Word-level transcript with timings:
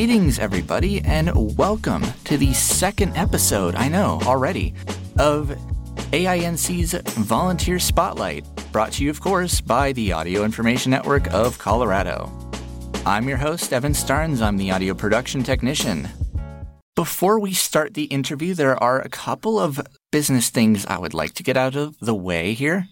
Greetings, 0.00 0.38
everybody, 0.38 1.02
and 1.02 1.58
welcome 1.58 2.02
to 2.24 2.38
the 2.38 2.54
second 2.54 3.14
episode, 3.18 3.74
I 3.74 3.88
know 3.88 4.18
already, 4.22 4.72
of 5.18 5.54
AINC's 6.12 6.94
Volunteer 7.26 7.78
Spotlight, 7.78 8.46
brought 8.72 8.92
to 8.92 9.04
you, 9.04 9.10
of 9.10 9.20
course, 9.20 9.60
by 9.60 9.92
the 9.92 10.12
Audio 10.12 10.42
Information 10.42 10.90
Network 10.90 11.30
of 11.34 11.58
Colorado. 11.58 12.32
I'm 13.04 13.28
your 13.28 13.36
host, 13.36 13.74
Evan 13.74 13.92
Starnes. 13.92 14.40
I'm 14.40 14.56
the 14.56 14.70
audio 14.70 14.94
production 14.94 15.42
technician. 15.42 16.08
Before 16.96 17.38
we 17.38 17.52
start 17.52 17.92
the 17.92 18.04
interview, 18.04 18.54
there 18.54 18.82
are 18.82 19.02
a 19.02 19.10
couple 19.10 19.60
of 19.60 19.86
business 20.10 20.48
things 20.48 20.86
I 20.86 20.96
would 20.96 21.12
like 21.12 21.34
to 21.34 21.42
get 21.42 21.58
out 21.58 21.76
of 21.76 21.98
the 22.00 22.14
way 22.14 22.54
here. 22.54 22.88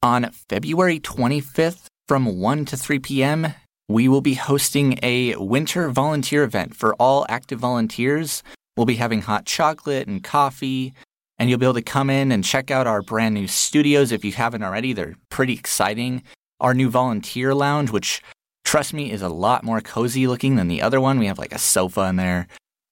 On 0.00 0.30
February 0.48 1.00
25th 1.00 1.86
from 2.06 2.38
1 2.38 2.66
to 2.66 2.76
3 2.76 3.00
p.m., 3.00 3.54
we 3.88 4.08
will 4.08 4.20
be 4.20 4.34
hosting 4.34 4.98
a 5.02 5.36
winter 5.36 5.90
volunteer 5.90 6.42
event 6.42 6.74
for 6.74 6.94
all 6.94 7.26
active 7.28 7.58
volunteers. 7.58 8.42
We'll 8.76 8.86
be 8.86 8.96
having 8.96 9.22
hot 9.22 9.44
chocolate 9.44 10.08
and 10.08 10.24
coffee, 10.24 10.94
and 11.38 11.48
you'll 11.48 11.58
be 11.58 11.66
able 11.66 11.74
to 11.74 11.82
come 11.82 12.10
in 12.10 12.32
and 12.32 12.42
check 12.42 12.70
out 12.70 12.86
our 12.86 13.02
brand 13.02 13.34
new 13.34 13.46
studios 13.46 14.10
if 14.10 14.24
you 14.24 14.32
haven't 14.32 14.62
already. 14.62 14.92
They're 14.92 15.16
pretty 15.28 15.52
exciting. 15.52 16.22
Our 16.60 16.74
new 16.74 16.88
volunteer 16.88 17.54
lounge, 17.54 17.90
which 17.90 18.22
trust 18.64 18.94
me 18.94 19.12
is 19.12 19.22
a 19.22 19.28
lot 19.28 19.64
more 19.64 19.80
cozy 19.80 20.26
looking 20.26 20.56
than 20.56 20.68
the 20.68 20.82
other 20.82 21.00
one. 21.00 21.18
We 21.18 21.26
have 21.26 21.38
like 21.38 21.54
a 21.54 21.58
sofa 21.58 22.02
in 22.02 22.16
there 22.16 22.46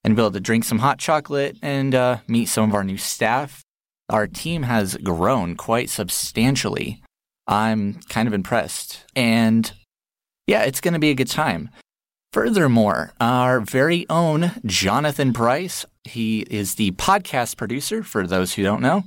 and 0.05 0.15
be 0.15 0.23
able 0.23 0.33
to 0.33 0.41
drink 0.41 0.65
some 0.65 0.81
hot 0.81 0.99
chocolate 0.99 1.57
and 1.63 1.95
uh, 1.95 2.19
meet 2.29 2.47
some 2.47 2.69
of 2.69 2.75
our 2.75 2.85
new 2.85 2.99
staff. 2.99 3.63
Our 4.09 4.27
team 4.27 4.65
has 4.65 4.97
grown 4.97 5.57
quite 5.57 5.89
substantially. 5.89 7.03
I'm 7.47 7.95
kind 8.09 8.29
of 8.29 8.35
impressed. 8.35 9.05
And 9.17 9.73
yeah, 10.47 10.63
it's 10.63 10.81
going 10.81 10.95
to 10.95 11.01
be 11.01 11.11
a 11.11 11.15
good 11.15 11.29
time. 11.29 11.71
Furthermore, 12.33 13.13
our 13.21 13.61
very 13.61 14.07
own 14.09 14.53
Jonathan 14.65 15.33
Price, 15.33 15.85
he 16.05 16.41
is 16.51 16.77
the 16.77 16.93
podcast 16.93 17.57
producer, 17.57 18.03
for 18.03 18.27
those 18.27 18.55
who 18.55 18.63
don't 18.63 18.81
know, 18.81 19.05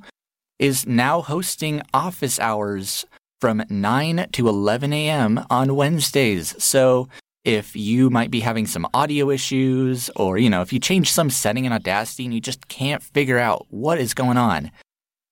is 0.59 0.85
now 0.85 1.21
hosting 1.21 1.81
office 1.93 2.39
hours 2.39 3.05
from 3.41 3.63
9 3.69 4.27
to 4.31 4.47
11 4.47 4.93
a.m. 4.93 5.43
on 5.49 5.75
Wednesdays. 5.75 6.55
So 6.63 7.09
if 7.43 7.75
you 7.75 8.09
might 8.09 8.31
be 8.31 8.39
having 8.39 8.65
some 8.65 8.87
audio 8.93 9.29
issues, 9.29 10.09
or, 10.15 10.37
you 10.37 10.49
know, 10.49 10.61
if 10.61 10.71
you 10.71 10.79
change 10.79 11.11
some 11.11 11.29
setting 11.29 11.65
in 11.65 11.73
Audacity 11.73 12.25
and 12.25 12.33
you 12.33 12.41
just 12.41 12.67
can't 12.67 13.03
figure 13.03 13.37
out 13.37 13.65
what 13.69 13.99
is 13.99 14.13
going 14.13 14.37
on, 14.37 14.71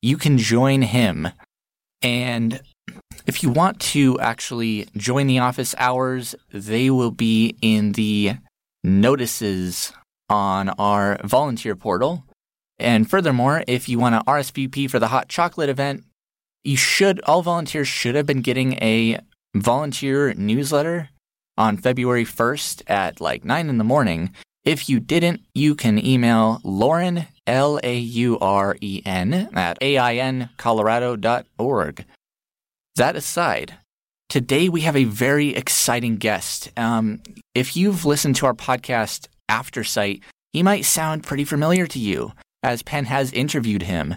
you 0.01 0.17
can 0.17 0.37
join 0.37 0.81
him. 0.81 1.29
And 2.01 2.61
if 3.25 3.43
you 3.43 3.49
want 3.49 3.79
to 3.79 4.19
actually 4.19 4.88
join 4.97 5.27
the 5.27 5.39
office 5.39 5.73
hours, 5.77 6.35
they 6.52 6.89
will 6.89 7.11
be 7.11 7.55
in 7.61 7.93
the 7.93 8.33
notices 8.83 9.93
on 10.30 10.69
our 10.69 11.17
volunteer 11.23 11.75
portal. 11.75 12.25
And 12.80 13.09
furthermore, 13.09 13.63
if 13.67 13.88
you 13.88 13.99
want 13.99 14.15
to 14.15 14.23
RSVP 14.30 14.89
for 14.89 14.99
the 14.99 15.09
hot 15.09 15.30
chocolate 15.30 15.69
event, 15.69 16.03
you 16.63 16.77
should, 16.77 17.19
all 17.21 17.41
volunteers 17.41 17.88
should 17.88 18.15
have 18.15 18.25
been 18.25 18.41
getting 18.41 18.73
a 18.73 19.19
volunteer 19.55 20.33
newsletter 20.33 21.09
on 21.58 21.77
February 21.77 22.25
1st 22.25 22.81
at 22.87 23.21
like 23.21 23.45
9 23.45 23.69
in 23.69 23.77
the 23.77 23.83
morning. 23.83 24.33
If 24.63 24.89
you 24.89 24.99
didn't, 24.99 25.41
you 25.53 25.75
can 25.75 26.03
email 26.03 26.59
Lauren, 26.63 27.27
L 27.45 27.80
A 27.83 27.97
U 27.97 28.39
R 28.39 28.75
E 28.80 29.02
N, 29.05 29.49
at 29.53 29.80
aincolorado.org. 29.81 32.05
That 32.95 33.16
aside, 33.16 33.73
today 34.30 34.69
we 34.69 34.81
have 34.81 34.95
a 34.95 35.05
very 35.05 35.55
exciting 35.55 36.17
guest. 36.17 36.72
Um, 36.77 37.21
if 37.55 37.76
you've 37.76 38.05
listened 38.05 38.36
to 38.36 38.45
our 38.45 38.54
podcast 38.54 39.27
After 39.49 39.83
Sight, 39.83 40.21
he 40.52 40.61
might 40.61 40.86
sound 40.86 41.23
pretty 41.23 41.43
familiar 41.43 41.87
to 41.87 41.98
you, 41.98 42.33
as 42.61 42.83
Penn 42.83 43.05
has 43.05 43.31
interviewed 43.31 43.81
him. 43.81 44.15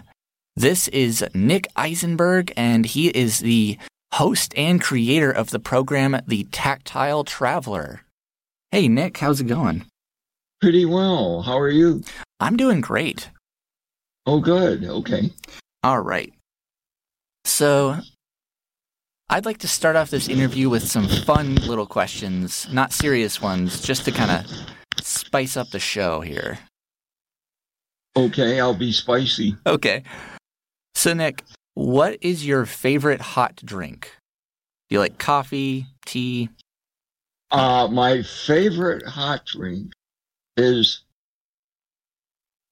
This 0.55 0.87
is 0.89 1.25
Nick 1.33 1.67
Isenberg, 1.75 2.51
and 2.55 2.85
he 2.85 3.07
is 3.07 3.39
the 3.39 3.79
host 4.13 4.53
and 4.55 4.79
creator 4.79 5.31
of 5.31 5.49
the 5.49 5.59
program 5.59 6.21
The 6.27 6.43
Tactile 6.51 7.23
Traveler. 7.23 8.01
Hey, 8.71 8.87
Nick, 8.87 9.17
how's 9.17 9.41
it 9.41 9.47
going? 9.47 9.85
Pretty 10.61 10.85
well. 10.85 11.41
How 11.41 11.57
are 11.57 11.69
you? 11.69 12.03
I'm 12.39 12.57
doing 12.57 12.81
great. 12.81 13.31
Oh, 14.27 14.39
good. 14.39 14.83
Okay. 14.83 15.31
All 15.83 16.01
right. 16.01 16.31
So, 17.45 17.97
I'd 19.29 19.45
like 19.45 19.57
to 19.57 19.67
start 19.67 19.97
off 19.97 20.09
this 20.09 20.29
interview 20.29 20.69
with 20.69 20.87
some 20.87 21.05
fun 21.07 21.55
little 21.55 21.85
questions, 21.85 22.65
not 22.71 22.93
serious 22.93 23.41
ones, 23.41 23.81
just 23.81 24.05
to 24.05 24.11
kind 24.11 24.31
of 24.31 25.03
spice 25.03 25.57
up 25.57 25.69
the 25.71 25.79
show 25.79 26.21
here. 26.21 26.59
Okay, 28.15 28.61
I'll 28.61 28.73
be 28.73 28.93
spicy. 28.93 29.57
Okay. 29.65 30.03
So, 30.95 31.13
Nick, 31.13 31.43
what 31.73 32.17
is 32.21 32.47
your 32.47 32.65
favorite 32.65 33.19
hot 33.19 33.57
drink? 33.57 34.11
Do 34.89 34.95
you 34.95 34.99
like 35.01 35.17
coffee, 35.17 35.87
tea? 36.05 36.49
Uh, 37.51 37.89
my 37.91 38.23
favorite 38.23 39.05
hot 39.05 39.45
drink 39.45 39.91
is 40.55 41.01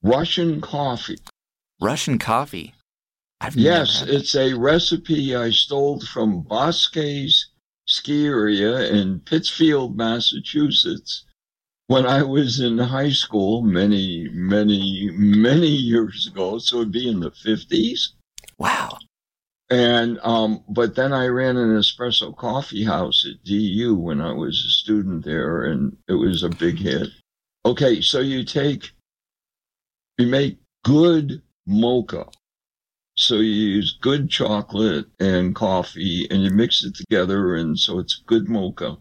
Russian 0.04 0.62
coffee. 0.62 1.18
Russian 1.82 2.18
coffee. 2.18 2.75
I've 3.42 3.56
yes, 3.56 4.02
it's 4.02 4.36
a 4.36 4.54
recipe 4.54 5.36
I 5.36 5.50
stole 5.50 6.00
from 6.00 6.44
Bousquet's 6.44 7.52
ski 7.86 8.26
area 8.26 8.92
in 8.92 9.20
Pittsfield, 9.20 9.98
Massachusetts. 9.98 11.26
When 11.88 12.08
I 12.08 12.24
was 12.24 12.60
in 12.60 12.80
high 12.80 13.12
school 13.12 13.62
many, 13.62 14.28
many, 14.32 15.12
many 15.14 15.68
years 15.68 16.28
ago, 16.28 16.58
so 16.58 16.78
it'd 16.78 16.92
be 16.92 17.08
in 17.08 17.20
the 17.20 17.30
50s. 17.30 18.08
Wow. 18.58 18.98
And, 19.70 20.20
um, 20.24 20.64
but 20.68 20.96
then 20.96 21.14
I 21.14 21.28
ran 21.28 21.58
an 21.58 21.78
espresso 21.78 22.36
coffee 22.36 22.84
house 22.84 23.28
at 23.30 23.44
DU 23.44 23.96
when 23.96 24.22
I 24.22 24.32
was 24.32 24.56
a 24.56 24.70
student 24.70 25.26
there, 25.26 25.66
and 25.66 25.96
it 26.08 26.14
was 26.14 26.42
a 26.42 26.50
big 26.50 26.78
hit. 26.78 27.10
Okay, 27.66 28.02
so 28.02 28.20
you 28.20 28.44
take, 28.44 28.92
you 30.18 30.28
make 30.28 30.58
good 30.84 31.42
mocha. 31.68 32.26
So 33.18 33.36
you 33.36 33.44
use 33.52 33.98
good 34.02 34.30
chocolate 34.30 35.06
and 35.20 35.56
coffee 35.56 36.28
and 36.30 36.44
you 36.44 36.52
mix 36.52 36.84
it 36.84 36.96
together 36.96 37.56
and 37.56 37.80
so 37.80 38.00
it's 38.00 38.22
good 38.26 38.50
mocha. 38.50 38.98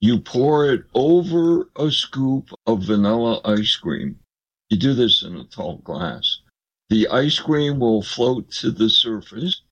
You 0.00 0.20
pour 0.20 0.70
it 0.70 0.84
over 0.94 1.70
a 1.74 1.90
scoop 1.90 2.50
of 2.66 2.82
vanilla 2.82 3.40
ice 3.44 3.74
cream. 3.76 4.18
You 4.68 4.76
do 4.76 4.92
this 4.92 5.22
in 5.22 5.36
a 5.36 5.44
tall 5.44 5.78
glass. 5.78 6.40
The 6.90 7.08
ice 7.08 7.38
cream 7.38 7.78
will 7.78 8.02
float 8.02 8.50
to 8.60 8.70
the 8.70 8.90
surface. 8.90 9.62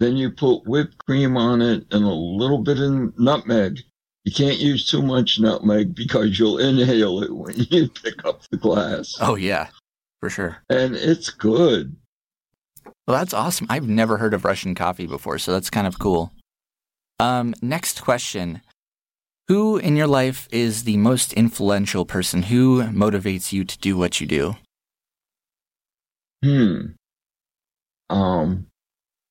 Then 0.00 0.16
you 0.16 0.30
put 0.30 0.66
whipped 0.66 0.98
cream 1.06 1.36
on 1.36 1.62
it 1.62 1.86
and 1.92 2.04
a 2.04 2.08
little 2.08 2.58
bit 2.58 2.80
of 2.80 3.16
nutmeg. 3.18 3.80
You 4.24 4.32
can't 4.32 4.58
use 4.58 4.86
too 4.86 5.02
much 5.02 5.38
nutmeg 5.38 5.94
because 5.94 6.38
you'll 6.38 6.58
inhale 6.58 7.22
it 7.22 7.34
when 7.34 7.54
you 7.56 7.88
pick 8.02 8.24
up 8.24 8.42
the 8.50 8.56
glass. 8.56 9.14
Oh, 9.20 9.36
yeah, 9.36 9.68
for 10.20 10.30
sure. 10.30 10.58
And 10.68 10.96
it's 10.96 11.30
good. 11.30 11.96
Well, 13.10 13.18
that's 13.18 13.34
awesome. 13.34 13.66
I've 13.68 13.88
never 13.88 14.18
heard 14.18 14.34
of 14.34 14.44
Russian 14.44 14.76
coffee 14.76 15.08
before, 15.08 15.36
so 15.38 15.50
that's 15.50 15.68
kind 15.68 15.88
of 15.88 15.98
cool. 15.98 16.32
Um, 17.18 17.56
next 17.60 18.02
question. 18.02 18.62
Who 19.48 19.78
in 19.78 19.96
your 19.96 20.06
life 20.06 20.46
is 20.52 20.84
the 20.84 20.96
most 20.96 21.32
influential 21.32 22.04
person? 22.04 22.44
Who 22.44 22.84
motivates 22.84 23.52
you 23.52 23.64
to 23.64 23.78
do 23.78 23.96
what 23.96 24.20
you 24.20 24.28
do? 24.28 24.54
Hmm. 26.44 26.92
Um, 28.10 28.68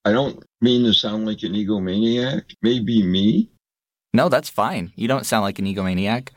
I 0.03 0.11
don't 0.11 0.43
mean 0.59 0.83
to 0.83 0.91
sound 0.91 1.25
like 1.25 1.43
an 1.43 1.53
egomaniac. 1.53 2.53
Maybe 2.61 3.01
me. 3.01 3.49
No, 4.13 4.27
that's 4.27 4.49
fine. 4.49 4.91
You 4.97 5.07
don't 5.07 5.25
sound 5.25 5.43
like 5.43 5.57
an 5.57 5.63
egomaniac. 5.63 6.31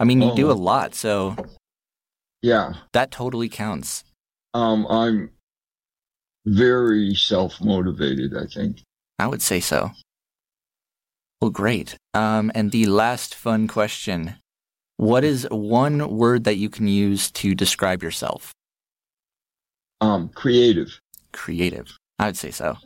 I 0.00 0.04
mean, 0.04 0.22
you 0.22 0.30
oh. 0.30 0.34
do 0.34 0.50
a 0.50 0.54
lot, 0.54 0.94
so 0.94 1.36
yeah, 2.40 2.72
that 2.94 3.10
totally 3.10 3.50
counts. 3.50 4.02
Um, 4.54 4.86
I'm 4.88 5.28
very 6.46 7.14
self 7.14 7.60
motivated, 7.60 8.36
I 8.36 8.46
think. 8.46 8.82
I 9.18 9.26
would 9.26 9.42
say 9.42 9.60
so. 9.60 9.90
Well, 11.40 11.50
great. 11.50 11.96
Um, 12.14 12.50
and 12.54 12.70
the 12.70 12.86
last 12.86 13.34
fun 13.34 13.68
question 13.68 14.36
What 14.96 15.24
is 15.24 15.46
one 15.50 16.16
word 16.16 16.44
that 16.44 16.56
you 16.56 16.70
can 16.70 16.88
use 16.88 17.30
to 17.32 17.54
describe 17.54 18.02
yourself? 18.02 18.52
Um, 20.00 20.30
creative. 20.34 21.00
Creative. 21.32 21.94
I 22.18 22.26
would 22.26 22.36
say 22.36 22.50
so. 22.50 22.76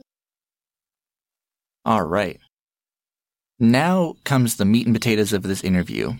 All 1.84 2.02
right. 2.02 2.40
Now 3.58 4.14
comes 4.24 4.56
the 4.56 4.64
meat 4.64 4.86
and 4.86 4.94
potatoes 4.94 5.32
of 5.32 5.42
this 5.42 5.62
interview. 5.62 6.14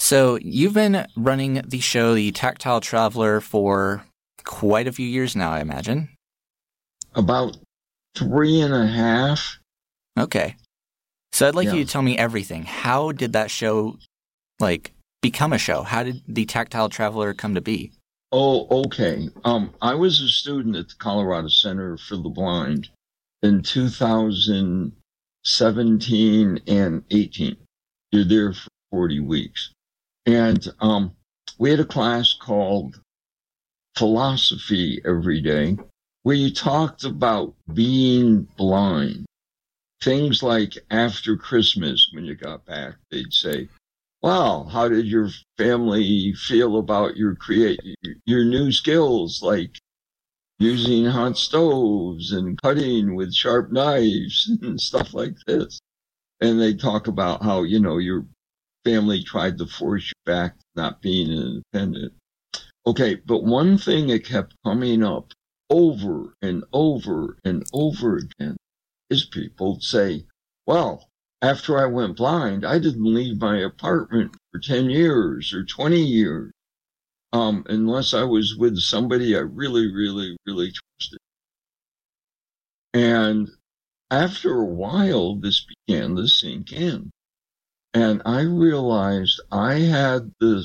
So, 0.00 0.38
you've 0.40 0.74
been 0.74 1.06
running 1.16 1.62
the 1.66 1.80
show, 1.80 2.14
The 2.14 2.30
Tactile 2.30 2.80
Traveler, 2.80 3.40
for 3.40 4.04
quite 4.44 4.86
a 4.86 4.92
few 4.92 5.06
years 5.06 5.34
now, 5.34 5.50
I 5.50 5.58
imagine 5.60 6.08
about 7.14 7.56
three 8.16 8.60
and 8.60 8.74
a 8.74 8.86
half. 8.86 9.58
Okay. 10.18 10.56
So 11.32 11.46
I'd 11.46 11.54
like 11.54 11.66
yeah. 11.66 11.74
you 11.74 11.84
to 11.84 11.90
tell 11.90 12.02
me 12.02 12.18
everything. 12.18 12.64
How 12.64 13.12
did 13.12 13.34
that 13.34 13.48
show 13.50 13.98
like 14.58 14.92
become 15.22 15.52
a 15.52 15.58
show? 15.58 15.82
How 15.82 16.02
did 16.02 16.22
the 16.26 16.46
Tactile 16.46 16.88
Traveler 16.88 17.34
come 17.34 17.54
to 17.54 17.60
be? 17.60 17.92
Oh, 18.32 18.66
okay. 18.84 19.28
Um, 19.44 19.72
I 19.80 19.94
was 19.94 20.20
a 20.20 20.26
student 20.28 20.74
at 20.76 20.88
the 20.88 20.96
Colorado 20.98 21.46
Center 21.48 21.96
for 21.96 22.16
the 22.16 22.28
Blind 22.28 22.90
in 23.42 23.62
2017 23.62 26.60
and 26.66 27.04
18. 27.10 27.56
You're 28.12 28.24
there 28.24 28.52
for 28.52 28.68
40 28.90 29.20
weeks. 29.20 29.72
And 30.26 30.68
um, 30.80 31.12
we 31.58 31.70
had 31.70 31.80
a 31.80 31.86
class 31.86 32.34
called 32.34 33.00
Philosophy 33.96 35.00
every 35.06 35.40
day 35.40 35.78
where 36.28 36.36
you 36.36 36.52
talked 36.52 37.04
about 37.04 37.54
being 37.72 38.46
blind. 38.58 39.24
Things 40.02 40.42
like 40.42 40.74
after 40.90 41.38
Christmas, 41.38 42.10
when 42.12 42.26
you 42.26 42.34
got 42.34 42.66
back, 42.66 42.96
they'd 43.10 43.32
say, 43.32 43.70
wow, 44.20 44.64
how 44.70 44.88
did 44.88 45.06
your 45.06 45.30
family 45.56 46.34
feel 46.34 46.76
about 46.76 47.16
your 47.16 47.34
create 47.34 47.80
your 48.26 48.44
new 48.44 48.70
skills 48.70 49.40
like 49.42 49.78
using 50.58 51.06
hot 51.06 51.38
stoves 51.38 52.30
and 52.30 52.60
cutting 52.60 53.14
with 53.14 53.32
sharp 53.32 53.72
knives 53.72 54.50
and 54.60 54.78
stuff 54.78 55.14
like 55.14 55.36
this? 55.46 55.80
And 56.42 56.60
they 56.60 56.74
talk 56.74 57.06
about 57.06 57.42
how, 57.42 57.62
you 57.62 57.80
know, 57.80 57.96
your 57.96 58.26
family 58.84 59.22
tried 59.22 59.56
to 59.56 59.66
force 59.66 60.04
you 60.08 60.30
back 60.30 60.56
not 60.76 61.00
being 61.00 61.30
independent. 61.32 62.12
Okay, 62.86 63.14
but 63.14 63.44
one 63.44 63.78
thing 63.78 64.08
that 64.08 64.26
kept 64.26 64.54
coming 64.62 65.02
up 65.02 65.32
over 65.70 66.34
and 66.40 66.64
over 66.72 67.38
and 67.44 67.64
over 67.72 68.16
again 68.16 68.56
is 69.10 69.24
people 69.26 69.80
say, 69.80 70.24
well, 70.66 71.08
after 71.40 71.78
I 71.78 71.86
went 71.86 72.16
blind, 72.16 72.64
I 72.64 72.78
didn't 72.78 73.14
leave 73.14 73.40
my 73.40 73.58
apartment 73.58 74.36
for 74.52 74.58
10 74.58 74.90
years 74.90 75.52
or 75.52 75.64
20 75.64 76.00
years, 76.00 76.52
um, 77.32 77.64
unless 77.68 78.12
I 78.12 78.24
was 78.24 78.56
with 78.56 78.78
somebody 78.78 79.36
I 79.36 79.40
really, 79.40 79.92
really, 79.92 80.36
really 80.46 80.72
trusted. 80.72 81.18
And 82.92 83.50
after 84.10 84.54
a 84.54 84.64
while, 84.64 85.36
this 85.36 85.66
began 85.86 86.16
to 86.16 86.26
sink 86.26 86.72
in. 86.72 87.10
And 87.94 88.22
I 88.24 88.40
realized 88.40 89.40
I 89.52 89.74
had 89.80 90.32
the 90.40 90.64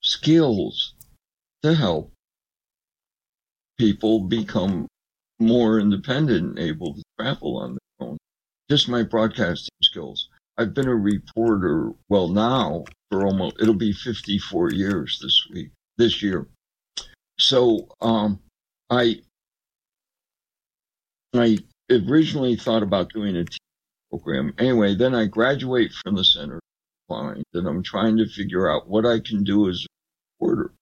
skills 0.00 0.94
to 1.62 1.74
help 1.74 2.12
people 3.78 4.20
become 4.20 4.86
more 5.38 5.78
independent 5.78 6.58
and 6.58 6.58
able 6.58 6.94
to 6.94 7.02
travel 7.18 7.58
on 7.58 7.72
their 7.72 8.08
own 8.08 8.18
just 8.68 8.88
my 8.88 9.02
broadcasting 9.02 9.74
skills. 9.82 10.28
I've 10.58 10.74
been 10.74 10.88
a 10.88 10.94
reporter, 10.94 11.92
well, 12.08 12.28
now 12.28 12.84
for 13.10 13.24
almost, 13.24 13.56
it'll 13.60 13.74
be 13.74 13.92
54 13.92 14.72
years 14.72 15.18
this 15.22 15.46
week, 15.52 15.70
this 15.96 16.22
year. 16.22 16.48
So, 17.38 17.88
um, 18.00 18.40
I, 18.90 19.22
I 21.34 21.58
originally 21.90 22.56
thought 22.56 22.82
about 22.82 23.12
doing 23.12 23.36
a 23.36 23.44
TV 23.44 23.58
program. 24.10 24.54
Anyway, 24.58 24.96
then 24.96 25.14
I 25.14 25.26
graduate 25.26 25.92
from 25.92 26.16
the 26.16 26.24
center 26.24 26.60
and 27.10 27.44
I'm 27.66 27.82
trying 27.82 28.18
to 28.18 28.26
figure 28.26 28.68
out 28.68 28.88
what 28.88 29.06
I 29.06 29.20
can 29.20 29.44
do 29.44 29.68
as 29.68 29.84
a 29.84 30.44
reporter. 30.44 30.72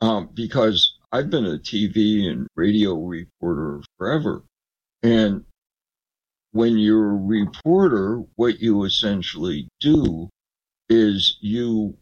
Um, 0.00 0.30
because 0.32 0.96
I've 1.12 1.28
been 1.28 1.46
a 1.46 1.58
TV 1.58 2.30
and 2.30 2.46
radio 2.54 2.94
reporter 2.94 3.82
forever. 3.98 4.44
And 5.02 5.44
when 6.52 6.78
you're 6.78 7.10
a 7.10 7.16
reporter, 7.16 8.22
what 8.36 8.60
you 8.60 8.84
essentially 8.84 9.68
do 9.80 10.28
is 10.88 11.36
you 11.40 11.98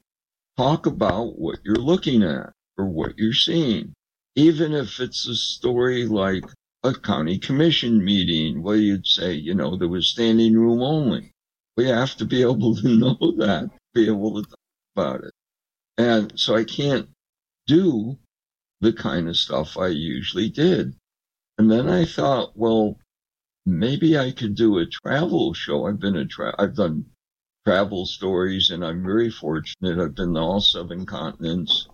talk 0.58 0.84
about 0.84 1.38
what 1.38 1.60
you're 1.64 1.76
looking 1.76 2.22
at 2.22 2.52
or 2.76 2.84
what 2.84 3.16
you're 3.16 3.32
seeing. 3.32 3.94
Even 4.34 4.74
if 4.74 5.00
it's 5.00 5.26
a 5.26 5.34
story 5.36 6.06
like 6.06 6.44
a 6.84 6.92
county 6.92 7.38
commission 7.38 8.04
meeting 8.04 8.62
where 8.62 8.76
you'd 8.76 9.06
say, 9.06 9.32
you 9.32 9.54
know, 9.54 9.76
there 9.76 9.88
was 9.88 10.08
standing 10.08 10.54
room 10.54 10.82
only. 10.82 11.32
We 11.78 11.86
have 11.88 12.14
to 12.16 12.26
be 12.26 12.42
able 12.42 12.76
to 12.76 12.88
know 12.98 13.16
that, 13.38 13.70
be 13.94 14.06
able 14.06 14.42
to 14.42 14.48
talk 14.48 14.58
about 14.94 15.24
it. 15.24 15.32
And 15.96 16.38
so 16.38 16.54
I 16.54 16.64
can't 16.64 17.08
do 17.66 18.18
the 18.80 18.92
kind 18.92 19.28
of 19.28 19.36
stuff 19.36 19.76
I 19.76 19.88
usually 19.88 20.48
did. 20.48 20.94
And 21.58 21.70
then 21.70 21.88
I 21.88 22.04
thought, 22.04 22.56
well, 22.56 22.98
maybe 23.66 24.16
I 24.16 24.30
could 24.30 24.54
do 24.54 24.78
a 24.78 24.86
travel 24.86 25.52
show. 25.54 25.86
I've 25.86 25.98
been 25.98 26.16
a 26.16 26.24
tra- 26.24 26.54
I've 26.58 26.76
done 26.76 27.06
travel 27.66 28.06
stories, 28.06 28.70
and 28.70 28.84
I'm 28.84 29.02
very 29.02 29.30
fortunate. 29.30 29.98
I've 29.98 30.14
been 30.14 30.34
to 30.34 30.40
all 30.40 30.60
seven 30.60 31.04
continents. 31.04 31.88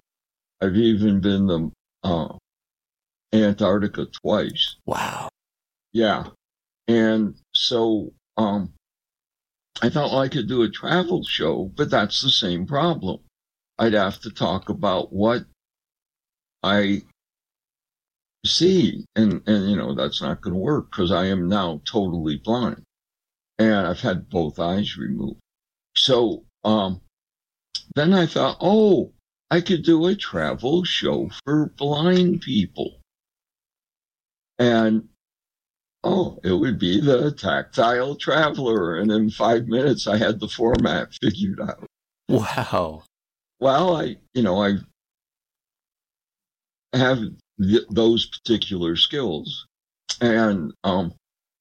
I've 0.61 0.77
even 0.77 1.21
been 1.21 1.49
to 1.49 1.73
uh, 2.03 2.37
Antarctica 3.33 4.07
twice. 4.07 4.77
Wow. 4.87 5.29
Yeah, 5.93 6.27
and 6.87 7.35
so 7.55 8.13
um, 8.37 8.73
I 9.83 9.89
thought 9.89 10.11
well, 10.13 10.21
I 10.21 10.29
could 10.29 10.49
do 10.49 10.63
a 10.63 10.71
travel 10.71 11.25
show, 11.25 11.73
but 11.75 11.91
that's 11.91 12.21
the 12.21 12.31
same 12.31 12.67
problem. 12.67 13.21
I'd 13.79 13.95
have 13.95 14.21
to 14.21 14.31
talk 14.31 14.69
about 14.69 15.13
what 15.13 15.45
I 16.65 17.03
see. 18.47 19.05
And, 19.15 19.43
and, 19.47 19.71
you 19.71 19.77
know, 19.77 19.95
that's 19.95 20.23
not 20.23 20.41
going 20.41 20.55
to 20.55 20.61
work 20.61 20.91
because 20.91 21.13
I 21.13 21.27
am 21.27 21.49
now 21.49 21.83
totally 21.85 22.37
blind 22.37 22.83
and 23.59 23.87
I've 23.87 24.01
had 24.01 24.31
both 24.31 24.59
eyes 24.59 24.97
removed. 24.97 25.41
So, 25.97 26.45
um, 26.65 27.01
then 27.95 28.13
I 28.13 28.27
thought, 28.27 28.57
oh, 28.61 29.13
I 29.51 29.61
could 29.61 29.85
do 29.85 30.07
a 30.07 30.17
travel 30.17 30.85
show 30.85 31.31
for 31.45 31.73
blind 31.77 32.41
people. 32.41 33.01
And 34.59 35.09
oh, 36.03 36.39
it 36.43 36.53
would 36.53 36.79
be 36.79 37.01
the 37.01 37.31
tactile 37.33 38.17
traveler. 38.17 38.97
And 38.97 39.11
in 39.13 39.31
five 39.31 39.67
minutes, 39.67 40.07
I 40.07 40.17
had 40.17 40.41
the 40.41 40.49
format 40.49 41.15
figured 41.15 41.61
out. 41.61 41.87
Wow. 42.29 43.05
Well, 43.61 43.97
I, 43.97 44.17
you 44.33 44.43
know, 44.43 44.63
I 44.63 44.79
have 46.95 47.19
th- 47.61 47.87
those 47.91 48.27
particular 48.27 48.97
skills. 48.97 49.67
And 50.21 50.73
um, 50.85 51.15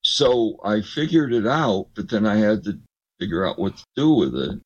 so 0.03 0.57
I 0.63 0.81
figured 0.81 1.33
it 1.33 1.47
out, 1.47 1.87
but 1.95 2.09
then 2.09 2.25
I 2.25 2.37
had 2.37 2.63
to 2.65 2.79
figure 3.19 3.45
out 3.45 3.59
what 3.59 3.77
to 3.77 3.85
do 3.95 4.13
with 4.13 4.35
it. 4.35 4.59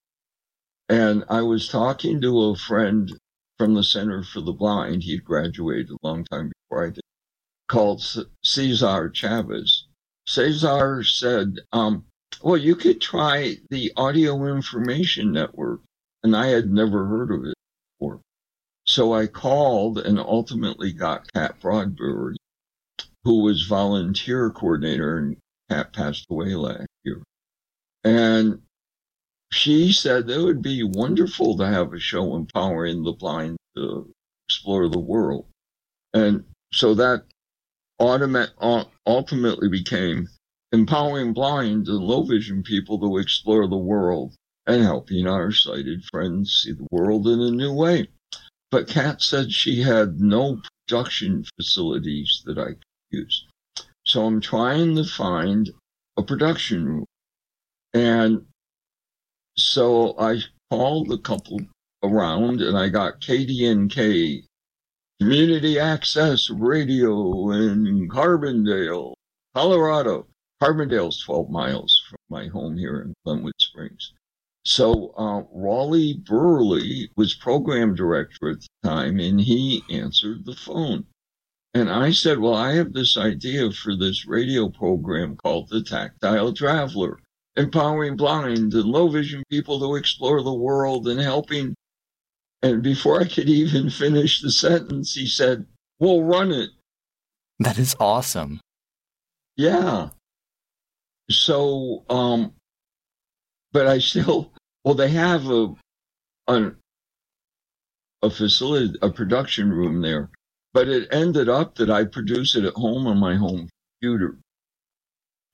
And 0.89 1.25
I 1.29 1.41
was 1.41 1.67
talking 1.67 2.21
to 2.21 2.43
a 2.45 2.55
friend 2.55 3.11
from 3.57 3.73
the 3.73 3.83
Center 3.83 4.23
for 4.23 4.41
the 4.41 4.53
Blind. 4.53 5.03
He 5.03 5.13
had 5.13 5.25
graduated 5.25 5.89
a 5.91 6.07
long 6.07 6.23
time 6.25 6.51
before 6.69 6.85
I 6.85 6.89
did, 6.91 7.01
called 7.67 8.01
Cesar 8.43 9.11
Chavez. 9.13 9.85
Cesar 10.27 11.03
said, 11.03 11.59
um, 11.73 12.05
well, 12.41 12.57
you 12.57 12.75
could 12.75 13.01
try 13.01 13.57
the 13.69 13.91
Audio 13.97 14.45
Information 14.45 15.31
Network. 15.31 15.81
And 16.23 16.35
I 16.35 16.47
had 16.47 16.71
never 16.71 17.05
heard 17.05 17.31
of 17.31 17.45
it 17.45 17.55
before. 17.99 18.21
So 18.87 19.13
I 19.13 19.27
called 19.27 19.99
and 19.99 20.17
ultimately 20.17 20.93
got 20.93 21.31
Kat 21.33 21.59
Broadberry, 21.59 22.35
who 23.25 23.43
was 23.43 23.67
volunteer 23.67 24.49
coordinator, 24.49 25.17
and 25.17 25.37
Kat 25.69 25.91
passed 25.91 26.25
away 26.29 26.55
last 26.55 26.87
year. 27.03 27.21
And 28.05 28.61
she 29.51 29.91
said 29.91 30.29
it 30.29 30.41
would 30.41 30.61
be 30.61 30.83
wonderful 30.83 31.57
to 31.57 31.67
have 31.67 31.93
a 31.93 31.99
show 31.99 32.35
empowering 32.35 33.03
the 33.03 33.11
blind 33.11 33.57
to 33.75 34.09
explore 34.47 34.87
the 34.87 34.99
world. 34.99 35.47
And 36.13 36.45
so 36.71 36.93
that 36.93 37.25
ultimately 37.99 39.67
became 39.69 40.29
empowering 40.71 41.33
blind 41.33 41.87
and 41.87 41.99
low 41.99 42.23
vision 42.23 42.63
people 42.63 42.99
to 42.99 43.17
explore 43.17 43.67
the 43.67 43.75
world 43.75 44.33
and 44.65 44.81
helping 44.81 45.27
our 45.27 45.51
sighted 45.51 46.05
friends 46.05 46.61
see 46.63 46.71
the 46.71 46.87
world 46.91 47.27
in 47.27 47.41
a 47.41 47.51
new 47.51 47.73
way. 47.73 48.07
But 48.69 48.87
Kat 48.87 49.21
said 49.21 49.51
she 49.51 49.81
had 49.81 50.19
no 50.19 50.61
production 50.87 51.45
facilities 51.55 52.43
that 52.45 52.57
I 52.57 52.67
could 52.67 52.83
use. 53.11 53.47
So 54.05 54.25
I'm 54.25 54.41
trying 54.41 54.95
to 54.95 55.03
find 55.03 55.69
a 56.17 56.23
production 56.23 56.85
room. 56.85 57.05
And 57.93 58.45
so 59.57 60.15
I 60.19 60.41
called 60.69 61.11
a 61.11 61.17
couple 61.17 61.59
around 62.03 62.61
and 62.61 62.77
I 62.77 62.89
got 62.89 63.21
KDNK, 63.21 64.43
Community 65.19 65.79
Access 65.79 66.49
Radio 66.49 67.51
in 67.51 68.07
Carbondale, 68.09 69.13
Colorado. 69.55 70.27
Carbondale's 70.61 71.21
12 71.23 71.49
miles 71.49 72.01
from 72.09 72.17
my 72.29 72.47
home 72.47 72.77
here 72.77 73.01
in 73.01 73.13
Glenwood 73.23 73.53
Springs. 73.59 74.13
So 74.67 75.13
uh, 75.17 75.43
Raleigh 75.53 76.15
Burley 76.15 77.09
was 77.15 77.33
program 77.33 77.95
director 77.95 78.49
at 78.49 78.59
the 78.59 78.67
time, 78.83 79.17
and 79.17 79.39
he 79.39 79.81
answered 79.89 80.43
the 80.43 80.57
phone. 80.57 81.05
And 81.73 81.89
I 81.89 82.11
said, 82.11 82.39
Well, 82.39 82.53
I 82.53 82.73
have 82.73 82.91
this 82.91 83.15
idea 83.15 83.71
for 83.71 83.95
this 83.95 84.27
radio 84.27 84.67
program 84.67 85.37
called 85.37 85.69
The 85.69 85.81
Tactile 85.81 86.51
Traveler, 86.51 87.17
empowering 87.55 88.17
blind 88.17 88.73
and 88.73 88.83
low 88.83 89.07
vision 89.07 89.41
people 89.49 89.79
to 89.79 89.95
explore 89.95 90.43
the 90.43 90.53
world 90.53 91.07
and 91.07 91.21
helping 91.21 91.73
And 92.61 92.83
before 92.83 93.21
I 93.21 93.25
could 93.25 93.47
even 93.47 93.89
finish 94.03 94.41
the 94.41 94.51
sentence, 94.51 95.13
he 95.13 95.27
said, 95.27 95.65
We'll 95.97 96.23
run 96.23 96.51
it. 96.51 96.71
That 97.59 97.79
is 97.79 97.95
awesome. 98.01 98.59
Yeah. 99.55 100.09
So, 101.29 102.03
um, 102.09 102.51
but 103.71 103.87
I 103.87 103.99
still, 104.11 104.51
well, 104.87 104.95
they 104.95 105.09
have 105.09 105.49
a, 105.49 105.75
a, 106.47 106.71
a 108.21 108.29
facility, 108.29 108.97
a 109.01 109.09
production 109.09 109.69
room 109.69 110.01
there, 110.01 110.29
but 110.73 110.87
it 110.87 111.09
ended 111.11 111.49
up 111.49 111.75
that 111.75 111.89
I 111.89 112.05
produce 112.05 112.55
it 112.55 112.63
at 112.63 112.73
home 112.75 113.05
on 113.05 113.17
my 113.17 113.35
home 113.35 113.67
computer. 113.99 114.37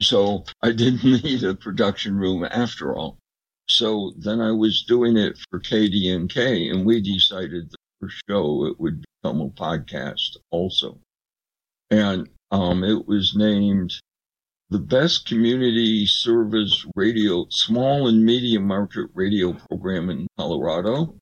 So 0.04 0.46
I 0.62 0.72
didn't 0.72 1.04
need 1.24 1.44
a 1.44 1.56
production 1.56 2.16
room 2.16 2.44
after 2.44 2.96
all. 2.96 3.18
So 3.68 4.14
then 4.20 4.40
I 4.40 4.52
was 4.52 4.84
doing 4.84 5.18
it 5.18 5.40
for 5.50 5.60
KDNK, 5.60 6.72
and 6.72 6.86
we 6.86 7.02
decided 7.02 7.72
the 7.72 7.78
first 8.02 8.22
show 8.30 8.68
it 8.68 8.80
would 8.80 9.04
become 9.24 9.42
a 9.42 9.50
podcast 9.50 10.38
also. 10.52 11.00
And 11.90 12.30
um, 12.52 12.84
it 12.84 13.08
was 13.08 13.36
named 13.36 13.96
the 14.70 14.80
best 14.80 15.28
community 15.28 16.06
service 16.06 16.86
radio, 16.96 17.46
small 17.50 18.08
and 18.08 18.26
medium 18.26 18.66
market 18.66 19.08
radio 19.14 19.54
program 19.54 20.10
in 20.10 20.28
Colorado. 20.38 21.16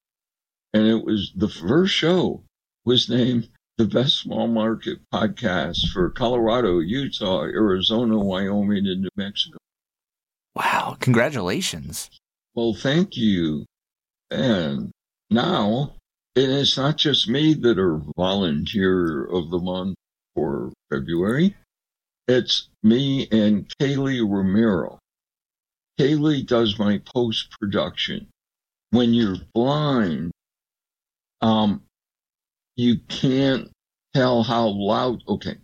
And 0.74 0.88
it 0.88 1.04
was 1.04 1.34
the 1.36 1.50
first 1.50 1.94
show 1.94 2.44
was 2.86 3.10
named 3.10 3.50
the 3.78 3.86
best 3.86 4.20
small 4.20 4.48
market 4.48 5.00
podcast 5.14 5.90
for 5.92 6.10
Colorado, 6.12 6.80
Utah, 6.80 7.42
Arizona, 7.44 8.18
Wyoming, 8.18 8.88
and 8.88 9.02
New 9.02 9.10
Mexico. 9.16 9.58
Wow, 10.56 10.98
congratulations. 11.00 12.10
Well, 12.54 12.74
thank 12.74 13.16
you. 13.16 13.66
And 14.30 14.92
now, 15.30 15.96
and 16.36 16.52
it's 16.52 16.78
not 16.78 16.98
just 16.98 17.28
me 17.28 17.54
that 17.56 17.80
are 17.80 18.02
volunteer 18.16 19.26
of 19.26 19.50
the 19.50 19.60
month 19.60 19.96
for 20.36 20.72
February. 20.90 21.56
It's 22.28 22.70
me 22.84 23.28
and 23.32 23.68
Kayley 23.80 24.22
Romero. 24.22 25.00
Kayley 26.00 26.46
does 26.46 26.80
my 26.80 27.02
post 27.14 27.52
production. 27.60 28.28
When 28.92 29.14
you're 29.14 29.38
blind, 29.54 30.32
um, 31.42 31.84
you 32.76 33.00
can't 33.08 33.70
tell 34.14 34.44
how 34.44 34.68
loud. 34.68 35.24
Okay. 35.28 35.58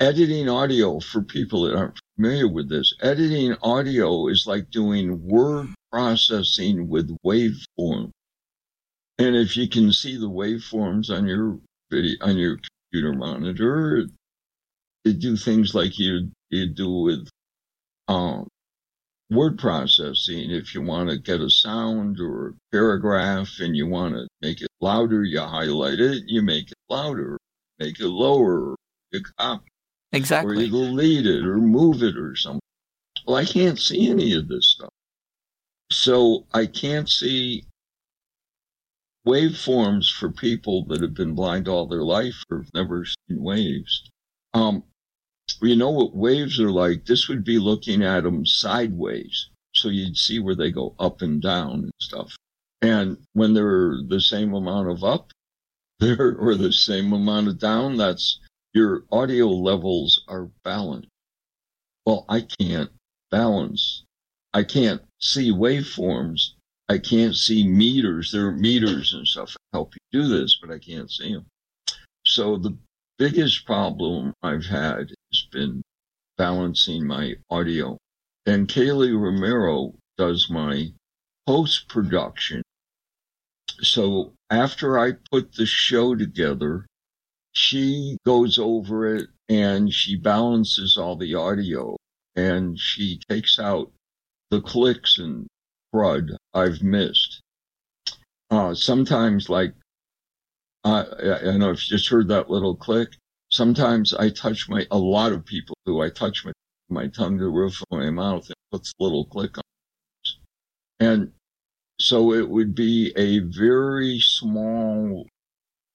Editing 0.00 0.48
audio 0.48 1.00
for 1.00 1.22
people 1.22 1.62
that 1.62 1.76
aren't 1.76 2.00
familiar 2.16 2.48
with 2.48 2.68
this, 2.68 2.94
editing 3.00 3.54
audio 3.62 4.28
is 4.28 4.44
like 4.46 4.70
doing 4.70 5.24
word 5.26 5.68
processing 5.92 6.88
with 6.88 7.16
waveform. 7.24 8.10
And 9.18 9.36
if 9.36 9.56
you 9.56 9.68
can 9.68 9.92
see 9.92 10.16
the 10.16 10.28
waveforms 10.28 11.10
on 11.10 11.26
your 11.26 11.60
video, 11.90 12.16
on 12.20 12.36
your 12.36 12.58
computer 12.90 13.16
monitor, 13.16 14.08
it 15.04 15.20
do 15.20 15.36
things 15.36 15.74
like 15.74 15.98
you 15.98 16.30
you 16.50 16.66
do 16.66 16.90
with 16.90 17.28
um, 18.08 18.48
word 19.30 19.58
processing. 19.58 20.50
If 20.50 20.74
you 20.74 20.82
want 20.82 21.10
to 21.10 21.18
get 21.18 21.40
a 21.40 21.50
sound 21.50 22.20
or 22.20 22.48
a 22.48 22.52
paragraph 22.72 23.50
and 23.60 23.76
you 23.76 23.86
want 23.86 24.14
to 24.14 24.26
make 24.40 24.60
it 24.62 24.68
louder, 24.80 25.24
you 25.24 25.40
highlight 25.40 26.00
it, 26.00 26.24
you 26.26 26.42
make 26.42 26.70
it 26.70 26.78
louder, 26.88 27.38
make 27.78 28.00
it 28.00 28.06
lower, 28.06 28.76
you 29.10 29.20
copy. 29.38 29.68
Exactly. 30.12 30.56
Or 30.56 30.60
you 30.60 30.70
delete 30.70 31.26
it 31.26 31.44
or 31.44 31.56
move 31.58 32.02
it 32.02 32.16
or 32.16 32.36
something. 32.36 32.60
Well, 33.26 33.36
I 33.36 33.44
can't 33.44 33.78
see 33.78 34.08
any 34.08 34.34
of 34.34 34.48
this 34.48 34.68
stuff. 34.68 34.90
So 35.90 36.46
I 36.52 36.66
can't 36.66 37.08
see 37.08 37.64
waveforms 39.26 40.12
for 40.12 40.30
people 40.30 40.84
that 40.86 41.00
have 41.00 41.14
been 41.14 41.34
blind 41.34 41.66
all 41.66 41.86
their 41.86 42.02
life 42.02 42.42
or 42.50 42.58
have 42.58 42.74
never 42.74 43.04
seen 43.04 43.42
waves. 43.42 44.10
Um, 44.52 44.84
you 45.60 45.76
know 45.76 45.90
what 45.90 46.14
waves 46.14 46.60
are 46.60 46.70
like? 46.70 47.06
This 47.06 47.28
would 47.28 47.44
be 47.44 47.58
looking 47.58 48.02
at 48.02 48.24
them 48.24 48.44
sideways. 48.46 49.48
So 49.74 49.88
you'd 49.88 50.16
see 50.16 50.38
where 50.38 50.54
they 50.54 50.70
go 50.70 50.94
up 50.98 51.22
and 51.22 51.42
down 51.42 51.84
and 51.84 51.92
stuff. 52.00 52.36
And 52.82 53.18
when 53.32 53.54
they're 53.54 54.02
the 54.06 54.20
same 54.20 54.54
amount 54.54 54.88
of 54.88 55.02
up 55.02 55.30
there 56.00 56.36
or 56.36 56.54
the 56.54 56.72
same 56.72 57.12
amount 57.12 57.48
of 57.48 57.58
down, 57.58 57.96
that's 57.96 58.40
your 58.72 59.04
audio 59.10 59.48
levels 59.48 60.22
are 60.28 60.50
balanced. 60.64 61.08
Well, 62.04 62.26
I 62.28 62.42
can't 62.60 62.90
balance. 63.30 64.04
I 64.52 64.64
can't 64.64 65.02
see 65.20 65.50
waveforms. 65.50 66.50
I 66.88 66.98
can't 66.98 67.34
see 67.34 67.66
meters. 67.66 68.30
There 68.30 68.48
are 68.48 68.52
meters 68.52 69.14
and 69.14 69.26
stuff 69.26 69.52
that 69.52 69.58
help 69.72 69.94
you 69.94 70.20
do 70.20 70.28
this, 70.28 70.58
but 70.60 70.70
I 70.70 70.78
can't 70.78 71.10
see 71.10 71.32
them. 71.32 71.46
So 72.26 72.56
the 72.56 72.76
biggest 73.18 73.64
problem 73.64 74.34
I've 74.42 74.66
had 74.66 75.13
has 75.34 75.48
been 75.50 75.82
balancing 76.38 77.06
my 77.06 77.34
audio. 77.50 77.98
And 78.46 78.68
Kayley 78.68 79.12
Romero 79.12 79.94
does 80.16 80.48
my 80.50 80.88
post 81.46 81.88
production. 81.88 82.62
So 83.80 84.34
after 84.50 84.98
I 84.98 85.12
put 85.30 85.54
the 85.54 85.66
show 85.66 86.14
together, 86.14 86.86
she 87.52 88.18
goes 88.24 88.58
over 88.58 89.16
it 89.16 89.28
and 89.48 89.92
she 89.92 90.16
balances 90.16 90.96
all 90.96 91.16
the 91.16 91.34
audio 91.34 91.96
and 92.36 92.78
she 92.78 93.20
takes 93.28 93.58
out 93.58 93.92
the 94.50 94.60
clicks 94.60 95.18
and 95.18 95.46
crud 95.94 96.36
I've 96.52 96.82
missed. 96.82 97.40
Uh, 98.50 98.74
sometimes, 98.74 99.48
like, 99.48 99.74
uh, 100.84 101.04
I, 101.18 101.48
I 101.50 101.56
know 101.56 101.70
if 101.70 101.88
you 101.88 101.96
just 101.96 102.08
heard 102.08 102.28
that 102.28 102.50
little 102.50 102.76
click. 102.76 103.16
Sometimes 103.54 104.12
I 104.12 104.30
touch 104.30 104.68
my, 104.68 104.84
a 104.90 104.98
lot 104.98 105.30
of 105.30 105.44
people 105.44 105.76
do. 105.86 106.00
I 106.00 106.10
touch 106.10 106.44
my, 106.44 106.50
my 106.88 107.06
tongue 107.06 107.38
to 107.38 107.44
the 107.44 107.50
roof 107.50 107.80
of 107.82 107.86
my 107.96 108.10
mouth 108.10 108.44
and 108.48 108.56
puts 108.72 108.92
a 108.98 109.02
little 109.04 109.26
click 109.26 109.56
on. 109.56 109.62
And 110.98 111.32
so 112.00 112.32
it 112.32 112.50
would 112.50 112.74
be 112.74 113.12
a 113.14 113.38
very 113.38 114.18
small 114.18 115.28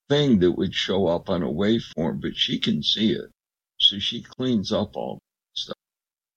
thing 0.08 0.40
that 0.40 0.54
would 0.54 0.74
show 0.74 1.08
up 1.08 1.30
on 1.30 1.44
a 1.44 1.50
waveform, 1.50 2.22
but 2.22 2.38
she 2.38 2.60
can 2.60 2.82
see 2.82 3.12
it. 3.12 3.30
So 3.78 4.00
she 4.00 4.22
cleans 4.22 4.72
up 4.72 4.96
all 4.96 5.16
that 5.16 5.60
stuff. 5.62 5.78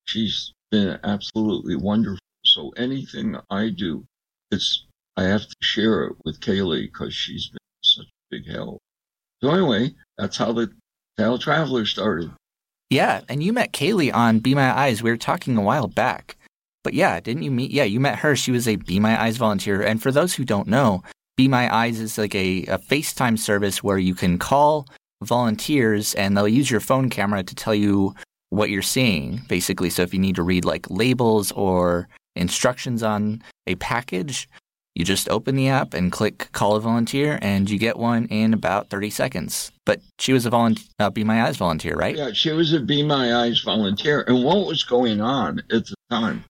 She's 0.05 0.53
been 0.73 0.99
absolutely 1.05 1.77
wonderful. 1.77 2.19
So 2.45 2.71
anything 2.71 3.37
I 3.49 3.69
do, 3.69 4.05
it's, 4.51 4.89
I 5.17 5.23
have 5.23 5.47
to 5.47 5.57
share 5.61 6.03
it 6.03 6.17
with 6.25 6.41
Kayley 6.41 6.87
because 6.93 7.15
she's 7.15 7.49
been 7.49 7.59
such 7.85 8.07
a 8.07 8.29
big 8.29 8.51
help. 8.51 8.81
So 9.41 9.53
anyway, 9.53 9.95
that's 10.19 10.37
how 10.37 10.53
the 10.53 10.73
Tale 11.19 11.39
Traveler 11.39 11.87
started. 11.87 12.33
Yeah, 12.91 13.23
and 13.29 13.43
you 13.43 13.53
met 13.53 13.73
Kayley 13.73 14.13
on 14.13 14.41
Be 14.41 14.55
My 14.55 14.71
Eyes. 14.77 15.03
We 15.03 15.11
were 15.11 15.17
talking 15.17 15.57
a 15.57 15.63
while 15.63 15.89
back. 15.89 16.37
But 16.85 16.95
yeah, 16.95 17.21
didn't 17.21 17.43
you 17.43 17.51
meet? 17.51 17.71
Yeah, 17.71 17.85
you 17.85 18.01
met 18.01 18.19
her. 18.19 18.37
She 18.37 18.51
was 18.51 18.67
a 18.67 18.77
Be 18.77 18.99
My 19.01 19.21
Eyes 19.21 19.37
volunteer. 19.37 19.81
And 19.83 20.03
for 20.03 20.11
those 20.11 20.35
who 20.35 20.45
don't 20.45 20.69
know, 20.69 21.03
Be 21.37 21.49
My 21.49 21.75
Eyes 21.75 22.01
is 22.01 22.19
like 22.19 22.35
a, 22.35 22.65
a 22.65 22.79
FaceTime 22.79 23.39
service 23.39 23.83
where 23.83 23.99
you 23.99 24.15
can 24.15 24.39
call 24.39 24.87
volunteers 25.23 26.15
and 26.15 26.37
they'll 26.37 26.49
use 26.49 26.71
your 26.71 26.81
phone 26.81 27.09
camera 27.09 27.43
to 27.43 27.55
tell 27.55 27.75
you 27.75 28.15
what 28.51 28.69
you're 28.69 28.83
seeing, 28.83 29.41
basically. 29.49 29.89
So 29.89 30.03
if 30.03 30.13
you 30.13 30.21
need 30.21 30.37
to 30.37 30.43
read 30.43 30.65
like 30.65 30.91
labels 30.91 31.53
or 31.53 32.09
instructions 32.37 33.03
on 33.03 33.43
a 33.67 33.77
package, 33.77 34.49
you 34.95 35.05
just 35.05 35.29
open 35.29 35.57
the 35.57 35.69
app 35.69 35.95
and 35.95 36.13
click 36.13 36.51
call 36.53 36.77
a 36.77 36.81
volunteer 36.81 37.39
and 37.41 37.71
you 37.71 37.79
get 37.79 37.97
one 37.97 38.27
in 38.27 38.53
about 38.53 38.91
30 38.91 39.11
seconds. 39.11 39.73
But 39.87 40.01
she 40.19 40.33
was 40.33 40.45
a 40.45 40.51
volunteer, 40.51 40.87
uh, 40.99 41.11
Be 41.11 41.25
My 41.25 41.43
Eyes 41.43 41.57
volunteer, 41.57 41.95
right? 41.95 42.17
Yeah, 42.17 42.33
she 42.33 42.51
was 42.53 42.73
a 42.73 42.81
Be 42.81 43.03
My 43.03 43.35
Eyes 43.35 43.61
volunteer. 43.61 44.23
And 44.27 44.45
what 44.45 44.67
was 44.67 44.85
going 44.85 45.21
on 45.21 45.61
at 45.71 45.87
the 45.87 45.95
time? 46.11 46.45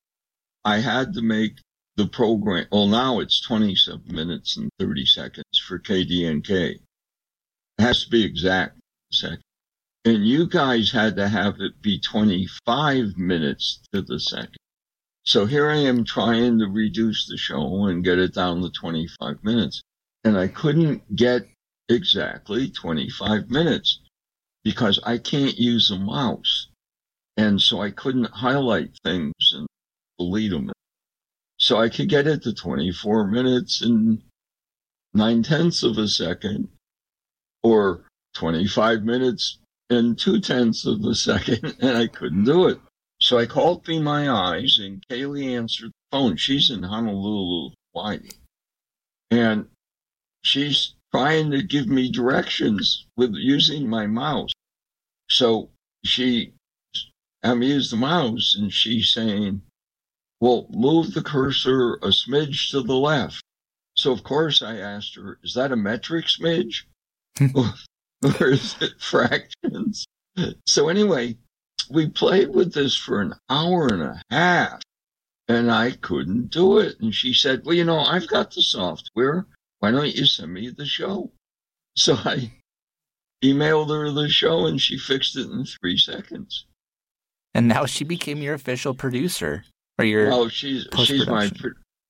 I 0.65 0.79
had 0.79 1.15
to 1.15 1.23
make 1.23 1.59
the 1.97 2.07
program. 2.07 2.67
Well, 2.73 2.89
now 2.89 3.21
it's 3.21 3.41
27 3.43 4.03
minutes 4.09 4.57
and 4.57 4.71
30 4.79 5.07
seconds 5.07 5.59
for 5.67 5.79
KDNK. 5.79 6.51
It 6.51 6.81
has 7.79 8.05
to 8.05 8.11
be 8.11 8.25
exact 8.25 8.79
second. 9.13 9.43
And 10.05 10.27
you 10.27 10.49
guys 10.49 10.91
had 10.91 11.15
to 11.17 11.29
have 11.29 11.55
it 11.61 11.81
be 11.81 12.01
25 12.01 13.17
minutes 13.17 13.81
to 13.93 14.03
the 14.03 14.19
second. 14.19 14.57
So 15.25 15.47
here 15.47 15.71
I 15.71 15.77
am 15.77 16.05
trying 16.05 16.59
to 16.59 16.67
reduce 16.67 17.29
the 17.29 17.37
show 17.37 17.87
and 17.87 18.05
get 18.05 18.19
it 18.19 18.35
down 18.35 18.61
to 18.63 18.71
25 18.71 19.45
minutes. 19.45 19.81
And 20.25 20.37
I 20.37 20.49
couldn't 20.49 21.15
get 21.15 21.49
exactly 21.89 22.71
25 22.71 23.49
minutes 23.49 24.01
because 24.65 24.99
I 25.05 25.19
can't 25.19 25.57
use 25.57 25.91
a 25.91 25.99
mouse. 25.99 26.69
And 27.37 27.61
so 27.61 27.81
I 27.81 27.91
couldn't 27.91 28.31
highlight 28.31 28.99
things 29.05 29.35
and 29.53 29.67
delete 30.19 30.51
them. 30.51 30.73
So 31.59 31.79
I 31.79 31.89
could 31.89 32.09
get 32.09 32.27
it 32.27 32.43
to 32.43 32.53
24 32.53 33.29
minutes 33.29 33.81
and 33.81 34.23
nine 35.15 35.43
tenths 35.43 35.83
of 35.85 35.99
a 35.99 36.09
second 36.09 36.69
or 37.63 38.07
25 38.35 39.05
minutes 39.05 39.59
and 39.89 40.19
two 40.19 40.41
tenths 40.41 40.87
of 40.87 41.05
a 41.05 41.15
second, 41.15 41.77
and 41.81 41.97
I 41.97 42.09
couldn't 42.09 42.45
do 42.45 42.67
it. 42.69 42.81
So 43.23 43.39
I 43.39 43.47
called 43.47 43.85
through 43.85 44.01
My 44.01 44.29
Eyes, 44.29 44.81
and 44.81 45.07
Kayley 45.07 45.57
answered 45.57 45.91
the 45.91 46.17
phone. 46.17 46.37
She's 46.37 46.73
in 46.73 46.83
Honolulu, 46.83 47.71
Hawaii. 47.95 48.31
And 49.31 49.69
she's 50.43 50.97
trying 51.15 51.53
to 51.53 51.63
give 51.63 51.87
me 51.87 52.11
directions 52.11 53.07
with 53.17 53.33
using 53.35 53.89
my 53.89 54.09
mouse. 54.09 54.51
So 55.31 55.71
she, 56.05 56.55
I'm 57.45 57.63
using 57.63 58.01
the 58.01 58.05
mouse 58.05 58.57
and 58.59 58.73
she's 58.73 59.11
saying, 59.11 59.63
well, 60.41 60.67
move 60.71 61.15
the 61.15 61.23
cursor 61.23 61.95
a 62.03 62.09
smidge 62.09 62.73
to 62.73 62.83
the 62.83 62.97
left. 62.97 63.41
So 63.97 64.11
of 64.11 64.25
course 64.25 64.63
I 64.63 64.79
asked 64.79 65.15
her, 65.15 65.39
is 65.45 65.55
that 65.55 65.71
a 65.71 65.77
metric 65.77 66.27
smidge? 66.27 66.87
or 68.41 68.49
is 68.49 68.75
it 68.81 69.01
fractions? 69.01 70.07
So 70.67 70.89
anyway, 70.89 71.37
we 71.91 72.09
played 72.09 72.51
with 72.51 72.73
this 72.73 72.97
for 72.97 73.21
an 73.21 73.35
hour 73.49 73.89
and 73.89 74.03
a 74.03 74.23
half 74.31 74.81
and 75.49 75.71
I 75.71 75.93
couldn't 75.93 76.51
do 76.51 76.79
it. 76.79 77.01
And 77.01 77.15
she 77.15 77.33
said, 77.33 77.63
well, 77.65 77.75
you 77.75 77.85
know, 77.85 77.99
I've 77.99 78.29
got 78.29 78.53
the 78.53 78.63
software. 78.63 79.47
Why 79.81 79.91
don't 79.91 80.15
you 80.15 80.27
send 80.27 80.53
me 80.53 80.71
the 80.71 80.87
show? 80.87 81.31
So 81.95 82.15
I 82.15 82.51
emailed 83.45 83.91
her 83.91 84.11
the 84.11 84.31
show 84.31 84.65
and 84.65 84.81
she 84.81 84.97
fixed 84.97 85.37
it 85.37 85.51
in 85.51 85.67
three 85.67 85.99
seconds. 85.99 86.65
And 87.53 87.69
now 87.69 87.85
she 87.85 88.03
became 88.03 88.41
your 88.41 88.55
official 88.55 88.95
producer 88.95 89.65
or 89.99 90.07
your 90.07 90.33
Oh, 90.33 90.49
she's 90.49 90.89
she's 91.05 91.27
my 91.27 91.51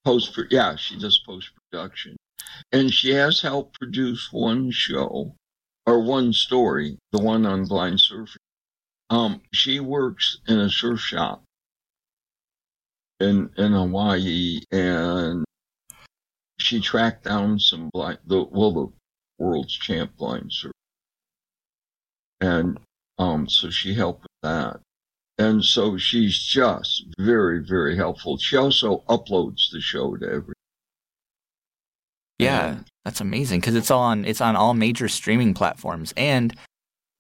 post 0.05 0.39
yeah, 0.51 0.77
she 0.77 1.01
does 1.01 1.19
post 1.27 1.51
production. 1.73 2.17
And 2.71 2.95
she 2.95 3.11
has 3.15 3.41
helped 3.41 3.81
produce 3.81 4.29
one 4.31 4.71
show 4.71 5.35
or 5.85 6.01
one 6.01 6.33
story, 6.33 6.99
the 7.11 7.19
one 7.19 7.45
on 7.45 7.65
blind 7.65 7.99
surfing. 7.99 8.37
Um, 9.13 9.43
she 9.53 9.79
works 9.79 10.39
in 10.49 10.59
a 10.59 10.71
surf 10.71 10.99
shop 11.01 11.45
in 13.21 13.51
in 13.59 13.73
Hawaii 13.73 14.61
and 14.71 15.45
she 16.59 16.81
tracked 16.81 17.25
down 17.25 17.59
some 17.59 17.91
blind, 17.93 18.21
the 18.27 18.43
well, 18.45 18.73
the 18.73 18.89
world's 19.39 19.75
champ 19.75 20.17
blind 20.17 20.51
surfer, 20.51 20.73
and 22.41 22.81
um, 23.19 23.51
so 23.51 23.69
she 23.69 23.93
helped 23.93 24.23
with 24.23 24.51
that, 24.51 24.81
and 25.37 25.63
so 25.63 25.99
she's 25.99 26.39
just 26.39 27.05
very, 27.19 27.63
very 27.63 27.95
helpful. 27.97 28.39
She 28.39 28.57
also 28.57 29.05
uploads 29.11 29.71
the 29.71 29.83
show 29.83 30.17
to 30.17 30.27
every. 30.27 30.55
Yeah, 32.39 32.79
that's 33.05 33.21
amazing 33.21 33.61
because 33.61 33.75
it's 33.75 33.91
on 33.91 34.25
it's 34.25 34.41
on 34.41 34.57
all 34.57 34.73
major 34.73 35.09
streaming 35.09 35.53
platforms, 35.53 36.15
and 36.17 36.57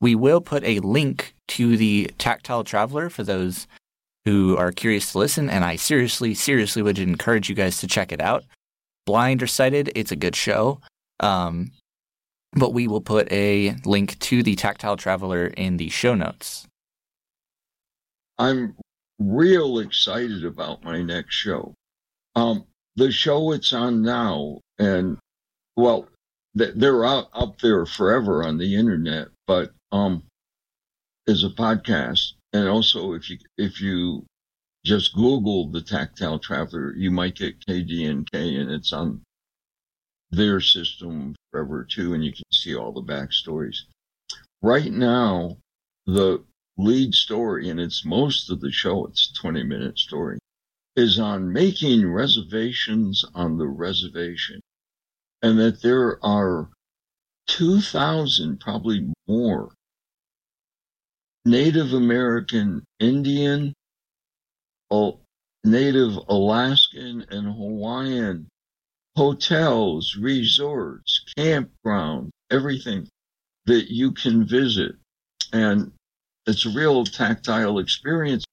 we 0.02 0.14
will 0.14 0.42
put 0.42 0.62
a 0.64 0.80
link 0.80 1.34
to 1.48 1.78
the 1.78 2.10
Tactile 2.18 2.64
Traveler 2.64 3.08
for 3.08 3.22
those 3.22 3.66
who 4.26 4.56
are 4.58 4.70
curious 4.70 5.12
to 5.12 5.18
listen. 5.18 5.48
And 5.48 5.64
I 5.64 5.76
seriously, 5.76 6.34
seriously 6.34 6.82
would 6.82 6.98
encourage 6.98 7.48
you 7.48 7.54
guys 7.54 7.80
to 7.80 7.86
check 7.86 8.12
it 8.12 8.20
out 8.20 8.44
blind 9.04 9.42
or 9.42 9.46
sighted, 9.46 9.90
it's 9.94 10.12
a 10.12 10.16
good 10.16 10.36
show. 10.36 10.80
Um, 11.20 11.72
but 12.52 12.72
we 12.72 12.86
will 12.86 13.00
put 13.00 13.30
a 13.32 13.76
link 13.84 14.18
to 14.20 14.42
the 14.42 14.56
Tactile 14.56 14.96
Traveler 14.96 15.46
in 15.46 15.76
the 15.76 15.88
show 15.88 16.14
notes. 16.14 16.66
I'm 18.38 18.76
real 19.18 19.78
excited 19.78 20.44
about 20.44 20.84
my 20.84 21.02
next 21.02 21.34
show. 21.34 21.74
Um, 22.34 22.64
the 22.96 23.10
show 23.10 23.52
it's 23.52 23.72
on 23.72 24.02
now, 24.02 24.60
and 24.78 25.18
well, 25.76 26.08
they're 26.54 27.04
out 27.04 27.28
up 27.32 27.58
there 27.60 27.86
forever 27.86 28.44
on 28.44 28.58
the 28.58 28.74
internet, 28.74 29.28
but 29.52 29.70
um, 29.94 30.22
is 31.26 31.44
a 31.44 31.50
podcast, 31.50 32.32
and 32.54 32.66
also 32.66 33.12
if 33.12 33.28
you 33.28 33.36
if 33.58 33.82
you 33.82 34.24
just 34.82 35.14
Google 35.14 35.70
the 35.70 35.82
Tactile 35.82 36.38
Traveler, 36.38 36.94
you 36.96 37.10
might 37.10 37.36
get 37.36 37.60
KDNK, 37.66 38.32
and 38.32 38.70
it's 38.70 38.94
on 38.94 39.20
their 40.30 40.58
system 40.58 41.34
forever 41.50 41.84
too, 41.84 42.14
and 42.14 42.24
you 42.24 42.32
can 42.32 42.50
see 42.50 42.74
all 42.74 42.92
the 42.92 43.02
backstories. 43.02 43.76
Right 44.62 44.90
now, 44.90 45.58
the 46.06 46.42
lead 46.78 47.14
story, 47.14 47.68
and 47.68 47.78
it's 47.78 48.06
most 48.06 48.50
of 48.50 48.62
the 48.62 48.72
show, 48.72 49.04
it's 49.04 49.38
20 49.38 49.64
minute 49.64 49.98
story, 49.98 50.38
is 50.96 51.18
on 51.18 51.52
making 51.52 52.10
reservations 52.10 53.22
on 53.34 53.58
the 53.58 53.68
reservation. 53.68 54.62
And 55.42 55.58
that 55.58 55.82
there 55.82 56.24
are 56.24 56.70
2,000, 57.48 58.60
probably 58.60 59.12
more, 59.26 59.72
Native 61.44 61.92
American 61.92 62.84
Indian 63.00 63.74
native 65.64 66.16
Alaskan 66.28 67.24
and 67.30 67.46
Hawaiian 67.46 68.48
hotels, 69.16 70.16
resorts, 70.16 71.24
campgrounds, 71.38 72.30
everything 72.50 73.08
that 73.66 73.92
you 73.92 74.12
can 74.12 74.46
visit. 74.46 74.96
And 75.52 75.92
it's 76.46 76.66
a 76.66 76.70
real 76.70 77.04
tactile 77.04 77.78
experience 77.78 78.44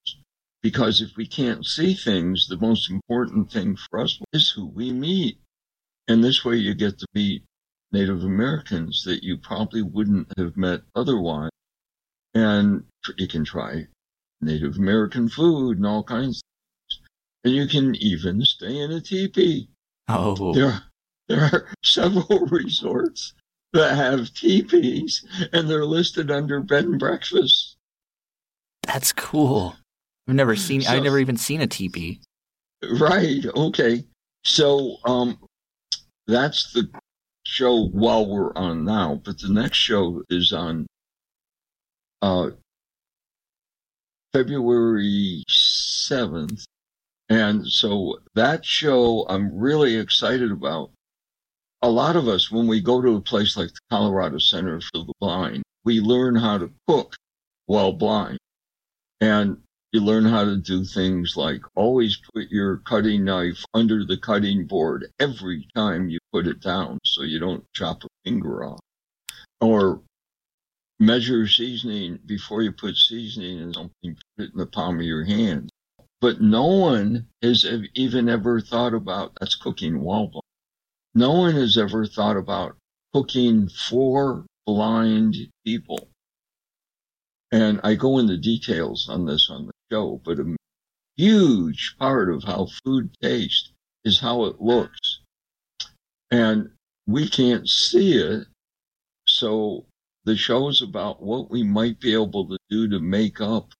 because 0.62 1.02
if 1.02 1.16
we 1.16 1.26
can't 1.26 1.66
see 1.66 1.94
things, 1.94 2.48
the 2.48 2.58
most 2.58 2.90
important 2.92 3.52
thing 3.52 3.76
for 3.76 4.00
us 4.02 4.20
is 4.34 4.50
who 4.50 4.68
we 4.68 4.92
meet. 4.92 5.40
And 6.08 6.24
this 6.24 6.44
way 6.44 6.58
you 6.58 6.74
get 6.74 7.00
to 7.00 7.08
meet 7.14 7.44
Native 7.92 8.24
Americans 8.24 9.04
that 9.06 9.24
you 9.24 9.38
probably 9.38 9.82
wouldn't 9.82 10.32
have 10.38 10.56
met 10.56 10.82
otherwise. 10.96 11.50
And 12.34 12.84
you 13.18 13.28
can 13.28 13.44
try 13.44 13.88
Native 14.42 14.78
American 14.78 15.28
food 15.28 15.78
and 15.78 15.86
all 15.86 16.04
kinds 16.04 16.38
of 16.38 16.44
things. 16.90 17.02
And 17.44 17.54
you 17.54 17.68
can 17.68 17.96
even 17.96 18.44
stay 18.46 18.78
in 18.80 18.92
a 18.92 19.02
teepee. 19.02 19.70
Oh. 20.08 20.54
There, 20.54 20.82
there 21.28 21.44
are 21.46 21.68
several 21.84 22.46
resorts 22.48 23.34
that 23.74 23.96
have 23.96 24.34
teepees 24.34 25.26
and 25.54 25.70
they're 25.70 25.86
listed 25.86 26.30
under 26.32 26.60
bed 26.60 26.86
and 26.86 27.00
breakfast. 27.00 27.76
That's 28.86 29.14
cool. 29.14 29.76
I've 30.28 30.36
never 30.36 30.56
seen, 30.56 30.82
so, 30.82 30.92
I've 30.92 31.04
never 31.04 31.20
even 31.20 31.38
seen 31.38 31.62
a 31.62 31.68
teepee. 31.68 32.22
Right. 33.00 33.46
Okay. 33.46 34.06
So, 34.44 34.98
um, 35.06 35.40
that's 36.28 36.72
the 36.74 36.90
show 37.50 37.88
while 37.88 38.26
we're 38.26 38.54
on 38.56 38.86
now, 38.86 39.22
but 39.24 39.40
the 39.40 39.50
next 39.50 39.78
show 39.78 40.24
is 40.30 40.54
on, 40.54 40.88
uh, 42.22 42.52
February 44.34 45.44
7th. 45.50 46.66
And 47.30 47.68
so 47.68 48.20
that 48.36 48.66
show 48.66 49.26
I'm 49.30 49.58
really 49.58 49.96
excited 49.96 50.52
about. 50.52 50.92
A 51.82 51.90
lot 51.90 52.16
of 52.16 52.28
us, 52.28 52.52
when 52.52 52.68
we 52.68 52.82
go 52.82 53.02
to 53.02 53.16
a 53.16 53.22
place 53.22 53.56
like 53.56 53.70
the 53.70 53.80
Colorado 53.90 54.38
Center 54.38 54.82
for 54.82 55.06
the 55.06 55.14
Blind, 55.20 55.64
we 55.86 56.02
learn 56.02 56.36
how 56.36 56.58
to 56.58 56.72
cook 56.88 57.16
while 57.68 57.94
blind. 57.94 58.38
And 59.22 59.62
you 59.92 60.02
learn 60.02 60.26
how 60.26 60.44
to 60.44 60.58
do 60.58 60.84
things 60.84 61.36
like 61.36 61.62
always 61.76 62.22
put 62.34 62.50
your 62.50 62.78
cutting 62.78 63.24
knife 63.24 63.64
under 63.74 64.06
the 64.06 64.18
cutting 64.18 64.68
board 64.68 65.08
every 65.20 65.68
time 65.76 66.10
you 66.10 66.20
put 66.32 66.46
it 66.46 66.62
down 66.62 67.00
so 67.04 67.24
you 67.24 67.40
don't 67.40 67.66
chop 67.74 68.04
a 68.04 68.08
finger 68.24 68.64
off. 68.64 68.80
Or 69.62 70.02
measure 71.00 71.48
seasoning 71.48 72.20
before 72.26 72.62
you 72.62 72.72
put 72.72 72.96
seasoning 72.96 73.60
in 73.60 73.74
something, 73.74 74.16
put 74.38 74.46
it 74.46 74.52
in 74.54 74.60
the 74.60 74.68
palm 74.68 75.00
of 75.00 75.06
your 75.06 75.24
hand. 75.24 75.70
But 76.22 76.40
no 76.40 76.66
one 76.66 77.28
has 77.42 77.66
even 77.96 78.30
ever 78.30 78.62
thought 78.62 78.94
about 78.94 79.38
that's 79.40 79.56
cooking 79.56 80.02
while 80.02 80.30
No 81.16 81.32
one 81.32 81.56
has 81.56 81.78
ever 81.78 82.06
thought 82.06 82.38
about 82.38 82.78
cooking 83.14 83.70
for 83.70 84.46
blind 84.68 85.36
people. 85.66 86.10
And 87.52 87.80
I 87.84 87.96
go 87.96 88.20
into 88.20 88.38
details 88.38 89.10
on 89.10 89.26
this 89.26 89.50
on 89.50 89.66
the 89.66 89.72
show, 89.92 90.22
but 90.24 90.40
a 90.40 90.56
huge 91.18 91.96
part 92.00 92.30
of 92.30 92.44
how 92.44 92.68
food 92.84 93.14
tastes 93.22 93.72
is 94.04 94.20
how 94.20 94.46
it 94.46 94.62
looks. 94.62 95.20
And 96.32 96.72
we 97.08 97.28
can't 97.28 97.68
see 97.68 98.14
it. 98.18 98.48
So 99.28 99.86
the 100.26 100.36
show 100.36 100.70
is 100.70 100.82
about 100.82 101.22
what 101.22 101.50
we 101.50 101.64
might 101.64 102.00
be 102.00 102.14
able 102.14 102.48
to 102.50 102.58
do 102.70 102.88
to 102.90 103.00
make 103.00 103.42
up 103.42 103.74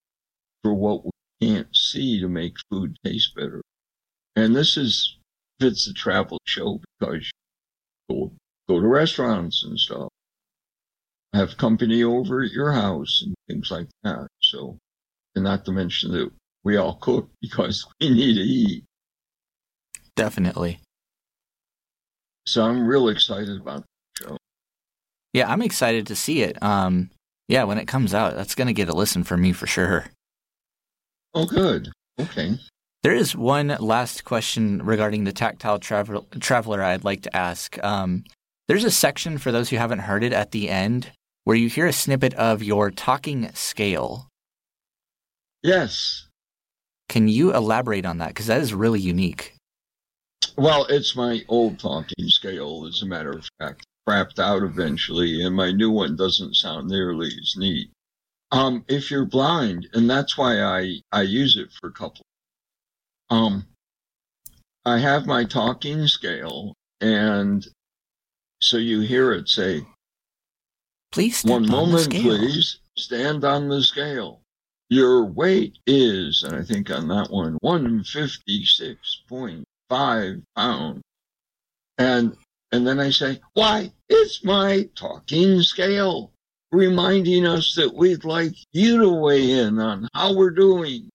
for 0.64 0.74
what 0.74 1.06
we 1.06 1.12
can't 1.42 1.76
see 1.76 2.20
to 2.20 2.28
make 2.28 2.58
food 2.70 2.98
taste 3.06 3.36
better. 3.36 3.62
And 4.36 4.56
this 4.56 4.78
is 4.78 5.18
fits 5.60 5.86
the 5.86 5.94
travel 5.94 6.40
show 6.46 6.82
because 7.00 7.30
go 8.10 8.32
go 8.68 8.80
to 8.80 8.88
restaurants 8.88 9.64
and 9.64 9.80
stuff, 9.80 10.10
have 11.34 11.58
company 11.58 12.04
over 12.04 12.44
at 12.44 12.52
your 12.52 12.72
house 12.72 13.22
and 13.26 13.36
things 13.48 13.72
like 13.72 13.88
that. 14.04 14.28
So, 14.42 14.78
and 15.36 15.44
not 15.44 15.66
to 15.66 15.72
mention 15.72 16.12
that 16.12 16.32
we 16.64 16.78
all 16.78 16.96
cook 16.96 17.30
because 17.42 17.86
we 18.00 18.10
need 18.10 18.36
to 18.36 18.42
eat. 18.42 18.84
Definitely. 20.16 20.80
So 22.46 22.64
I'm 22.64 22.86
real 22.86 23.10
excited 23.10 23.62
about 23.62 23.84
the 24.20 24.26
show. 24.28 24.38
Yeah, 25.34 25.52
I'm 25.52 25.62
excited 25.62 26.08
to 26.08 26.16
see 26.16 26.42
it. 26.42 26.62
Um, 26.64 27.12
yeah, 27.48 27.64
when 27.64 27.78
it 27.78 27.88
comes 27.88 28.14
out, 28.14 28.36
that's 28.36 28.56
going 28.56 28.68
to 28.68 28.74
get 28.74 28.90
a 28.90 28.94
listen 28.94 29.24
for 29.24 29.38
me 29.38 29.54
for 29.54 29.68
sure. 29.68 30.06
Oh, 31.34 31.46
good. 31.46 31.90
Okay. 32.20 32.58
There 33.04 33.14
is 33.14 33.36
one 33.36 33.76
last 33.80 34.26
question 34.26 34.84
regarding 34.84 35.24
the 35.24 35.32
tactile 35.32 35.80
travel- 35.80 36.28
traveler 36.40 36.84
I'd 36.84 37.04
like 37.06 37.22
to 37.24 37.36
ask. 37.36 37.82
Um, 37.84 38.24
There's 38.68 38.84
a 38.84 38.92
section 38.92 39.38
for 39.38 39.52
those 39.52 39.70
who 39.70 39.78
haven't 39.78 40.00
heard 40.00 40.24
it 40.24 40.34
at 40.34 40.52
the 40.52 40.70
end 40.70 41.12
where 41.44 41.56
you 41.56 41.70
hear 41.70 41.86
a 41.86 41.94
snippet 41.94 42.34
of 42.34 42.62
your 42.62 42.92
talking 42.92 43.50
scale. 43.54 44.28
Yes. 45.64 46.28
Can 47.08 47.28
you 47.28 47.54
elaborate 47.54 48.06
on 48.06 48.20
that? 48.20 48.30
Because 48.30 48.48
that 48.48 48.62
is 48.62 48.74
really 48.74 49.00
unique. 49.00 49.56
Well, 50.58 50.86
it's 50.90 51.16
my 51.16 51.42
old 51.48 51.80
talking 51.80 52.28
scale, 52.28 52.86
as 52.88 53.02
a 53.02 53.06
matter 53.06 53.32
of 53.32 53.48
fact, 53.60 53.86
crapped 54.08 54.40
out 54.40 54.64
eventually, 54.64 55.44
and 55.44 55.56
my 55.56 55.72
new 55.72 55.90
one 55.90 56.16
doesn't 56.16 56.56
sound 56.56 56.90
nearly 56.90 57.28
as 57.28 57.56
neat. 57.58 57.90
Um, 58.52 58.84
if 58.88 59.12
you're 59.12 59.26
blind, 59.26 59.88
and 59.94 60.10
that's 60.10 60.38
why 60.38 60.62
I, 60.62 61.02
I 61.12 61.22
use 61.22 61.56
it 61.58 61.70
for 61.72 61.90
a 61.90 61.94
couple. 61.94 62.24
Um, 63.30 63.66
I 64.86 64.98
have 64.98 65.28
my 65.28 65.44
talking 65.46 66.08
scale, 66.08 66.74
and 67.00 67.66
so 68.62 68.78
you 68.78 69.02
hear 69.02 69.34
it 69.34 69.48
say, 69.50 69.86
Please 71.12 71.44
One 71.44 71.64
on 71.64 71.64
the 71.64 71.72
moment, 71.72 72.04
scale." 72.04 72.22
please. 72.38 72.80
Stand 72.98 73.46
on 73.46 73.70
the 73.70 73.82
scale. 73.82 74.42
Your 74.90 75.24
weight 75.24 75.78
is, 75.86 76.44
and 76.44 76.56
I 76.56 76.64
think 76.64 76.90
on 76.90 77.08
that 77.10 77.30
one, 77.30 77.60
156.5 77.64 80.44
pounds. 80.56 81.02
And, 82.00 82.36
and 82.72 82.88
then 82.88 83.00
I 83.00 83.12
say, 83.12 83.40
why, 83.54 83.94
it's 84.08 84.44
my 84.44 84.90
talking 84.96 85.62
scale, 85.62 86.32
reminding 86.72 87.46
us 87.46 87.76
that 87.76 87.94
we'd 87.94 88.24
like 88.24 88.56
you 88.74 88.98
to 89.00 89.10
weigh 89.10 89.52
in 89.52 89.78
on 89.78 90.08
how 90.16 90.36
we're 90.36 90.50
doing. 90.50 91.12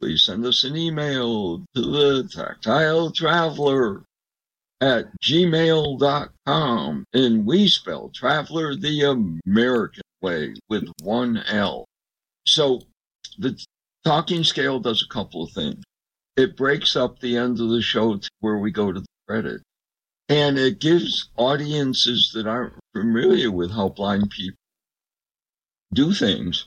Please 0.00 0.24
send 0.24 0.44
us 0.44 0.64
an 0.64 0.76
email 0.76 1.64
to 1.74 1.80
the 1.80 2.28
tactile 2.28 3.12
traveler 3.12 4.02
at 4.80 5.06
gmail.com. 5.20 7.04
And 7.12 7.46
we 7.46 7.68
spell 7.68 8.10
traveler 8.14 8.74
the 8.74 9.40
American 9.46 10.02
way 10.20 10.54
with 10.68 10.88
one 11.02 11.38
L. 11.48 11.84
So 12.46 12.80
the 13.38 13.58
talking 14.04 14.44
scale 14.44 14.80
does 14.80 15.02
a 15.02 15.12
couple 15.12 15.44
of 15.44 15.52
things. 15.52 15.82
It 16.36 16.56
breaks 16.56 16.96
up 16.96 17.18
the 17.18 17.36
end 17.36 17.60
of 17.60 17.68
the 17.68 17.82
show 17.82 18.16
to 18.18 18.28
where 18.40 18.58
we 18.58 18.70
go 18.70 18.92
to 18.92 19.00
the 19.00 19.06
credit. 19.26 19.62
And 20.28 20.58
it 20.58 20.78
gives 20.78 21.30
audiences 21.36 22.30
that 22.34 22.46
aren't 22.46 22.74
familiar 22.94 23.50
with 23.50 23.70
how 23.70 23.88
blind 23.88 24.30
people 24.30 24.58
do 25.92 26.12
things, 26.12 26.66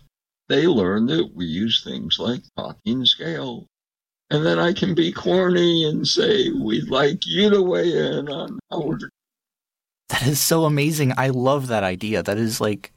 they 0.49 0.67
learn 0.67 1.05
that 1.07 1.31
we 1.35 1.45
use 1.45 1.83
things 1.83 2.17
like 2.19 2.41
talking 2.57 3.05
scale. 3.05 3.67
And 4.29 4.45
then 4.45 4.59
I 4.59 4.73
can 4.73 4.95
be 4.95 5.11
corny 5.11 5.85
and 5.85 6.07
say, 6.07 6.49
we'd 6.49 6.89
like 6.89 7.19
you 7.25 7.49
to 7.49 7.61
weigh 7.61 7.91
in 7.91 8.29
on 8.29 8.59
how 8.71 8.97
That 10.09 10.27
is 10.27 10.39
so 10.39 10.65
amazing. 10.65 11.13
I 11.17 11.29
love 11.29 11.67
that 11.67 11.83
idea. 11.83 12.23
That 12.23 12.37
is 12.37 12.59
like 12.59 12.93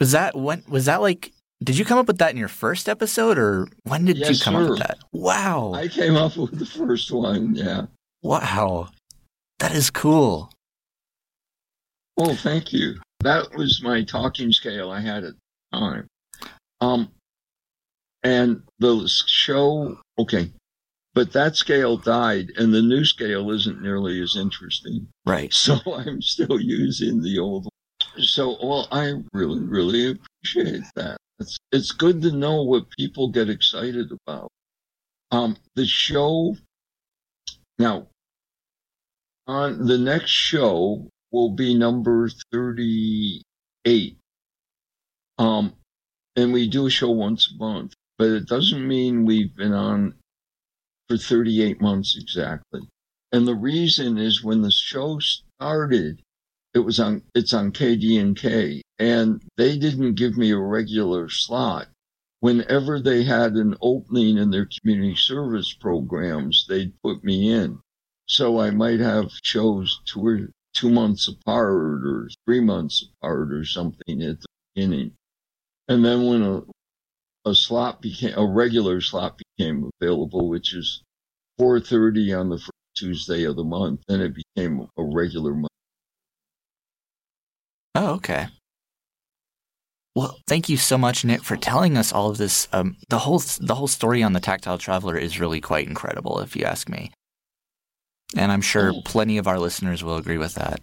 Was 0.00 0.12
that 0.12 0.36
when 0.36 0.62
was 0.68 0.86
that 0.86 1.00
like 1.00 1.32
did 1.62 1.78
you 1.78 1.84
come 1.84 1.98
up 1.98 2.06
with 2.06 2.18
that 2.18 2.30
in 2.32 2.36
your 2.36 2.48
first 2.48 2.88
episode 2.88 3.38
or 3.38 3.68
when 3.84 4.04
did 4.04 4.18
you 4.18 4.26
Yes, 4.26 4.42
come 4.42 4.56
up 4.56 4.70
with 4.70 4.78
that? 4.80 4.98
Wow. 5.12 5.72
I 5.74 5.88
came 5.88 6.16
up 6.16 6.36
with 6.36 6.58
the 6.58 6.66
first 6.66 7.10
one, 7.10 7.54
yeah. 7.54 7.86
wow. 8.22 8.88
That 9.58 9.74
is 9.74 9.88
cool. 9.90 10.50
Well, 12.16 12.34
thank 12.36 12.72
you. 12.72 12.96
That 13.20 13.54
was 13.56 13.82
my 13.82 14.02
talking 14.04 14.52
scale 14.52 14.90
I 14.90 15.00
had 15.00 15.24
at 15.24 15.34
the 15.72 15.78
time. 15.78 16.06
Um, 16.80 17.08
and 18.22 18.62
the 18.78 19.08
show, 19.26 19.98
okay, 20.18 20.50
but 21.14 21.32
that 21.32 21.56
scale 21.56 21.96
died, 21.96 22.52
and 22.56 22.74
the 22.74 22.82
new 22.82 23.04
scale 23.04 23.50
isn't 23.50 23.80
nearly 23.80 24.20
as 24.22 24.36
interesting. 24.36 25.08
Right. 25.24 25.52
So 25.52 25.78
I'm 25.94 26.20
still 26.20 26.60
using 26.60 27.22
the 27.22 27.38
old 27.38 27.64
one. 27.64 28.22
So, 28.24 28.56
well, 28.62 28.88
I 28.92 29.14
really, 29.32 29.60
really 29.60 30.10
appreciate 30.10 30.84
that. 30.96 31.15
It's, 31.38 31.58
it's 31.70 31.92
good 31.92 32.22
to 32.22 32.32
know 32.32 32.62
what 32.62 32.90
people 32.90 33.28
get 33.28 33.50
excited 33.50 34.10
about. 34.10 34.50
Um, 35.30 35.56
the 35.74 35.86
show, 35.86 36.56
now, 37.78 38.06
on 39.46 39.86
the 39.86 39.98
next 39.98 40.30
show 40.30 41.08
will 41.30 41.50
be 41.50 41.74
number 41.74 42.30
38. 42.52 44.16
Um, 45.38 45.74
and 46.36 46.52
we 46.52 46.68
do 46.68 46.86
a 46.86 46.90
show 46.90 47.10
once 47.10 47.52
a 47.52 47.56
month, 47.62 47.92
but 48.18 48.28
it 48.28 48.46
doesn't 48.46 48.86
mean 48.86 49.26
we've 49.26 49.54
been 49.54 49.74
on 49.74 50.14
for 51.08 51.18
38 51.18 51.80
months 51.80 52.16
exactly. 52.18 52.80
And 53.32 53.46
the 53.46 53.54
reason 53.54 54.16
is 54.16 54.42
when 54.42 54.62
the 54.62 54.70
show 54.70 55.18
started, 55.18 56.22
it 56.72 56.78
was 56.78 56.98
on, 56.98 57.22
it's 57.34 57.52
on 57.52 57.72
KDNK 57.72 58.80
they 58.98 59.78
didn't 59.78 60.14
give 60.14 60.36
me 60.36 60.50
a 60.50 60.58
regular 60.58 61.28
slot. 61.28 61.88
Whenever 62.40 63.00
they 63.00 63.24
had 63.24 63.54
an 63.54 63.76
opening 63.80 64.38
in 64.38 64.50
their 64.50 64.68
community 64.80 65.16
service 65.16 65.72
programs, 65.72 66.66
they'd 66.68 66.92
put 67.02 67.24
me 67.24 67.50
in. 67.50 67.80
So 68.26 68.60
I 68.60 68.70
might 68.70 69.00
have 69.00 69.30
shows 69.42 70.00
two 70.06 70.26
or 70.26 70.50
two 70.74 70.90
months 70.90 71.28
apart 71.28 72.04
or 72.04 72.28
three 72.44 72.60
months 72.60 73.08
apart 73.22 73.52
or 73.52 73.64
something 73.64 74.22
at 74.22 74.40
the 74.40 74.46
beginning. 74.74 75.12
And 75.88 76.04
then 76.04 76.26
when 76.26 76.42
a, 76.42 76.62
a 77.48 77.54
slot 77.54 78.02
became, 78.02 78.34
a 78.36 78.44
regular 78.44 79.00
slot 79.00 79.40
became 79.56 79.90
available, 80.00 80.48
which 80.48 80.74
is 80.74 81.02
4.30 81.60 82.38
on 82.38 82.48
the 82.50 82.58
first 82.58 82.72
Tuesday 82.96 83.44
of 83.44 83.56
the 83.56 83.64
month, 83.64 84.02
then 84.08 84.20
it 84.20 84.34
became 84.34 84.86
a 84.96 85.02
regular 85.02 85.54
month. 85.54 85.68
Oh, 87.94 88.14
okay. 88.14 88.48
Well, 90.16 90.38
thank 90.48 90.70
you 90.70 90.78
so 90.78 90.96
much, 90.96 91.26
Nick, 91.26 91.44
for 91.44 91.58
telling 91.58 91.98
us 91.98 92.10
all 92.10 92.30
of 92.30 92.38
this. 92.38 92.68
Um, 92.72 92.96
the 93.10 93.18
whole 93.18 93.38
the 93.60 93.74
whole 93.74 93.86
story 93.86 94.22
on 94.22 94.32
the 94.32 94.40
Tactile 94.40 94.78
Traveler 94.78 95.18
is 95.18 95.38
really 95.38 95.60
quite 95.60 95.86
incredible, 95.86 96.40
if 96.40 96.56
you 96.56 96.64
ask 96.64 96.88
me. 96.88 97.12
And 98.34 98.50
I'm 98.50 98.62
sure 98.62 98.92
Oh. 98.94 99.02
plenty 99.04 99.36
of 99.36 99.46
our 99.46 99.58
listeners 99.58 100.02
will 100.02 100.16
agree 100.16 100.38
with 100.38 100.54
that. 100.54 100.80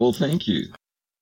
Well, 0.00 0.14
thank 0.14 0.48
you. 0.48 0.72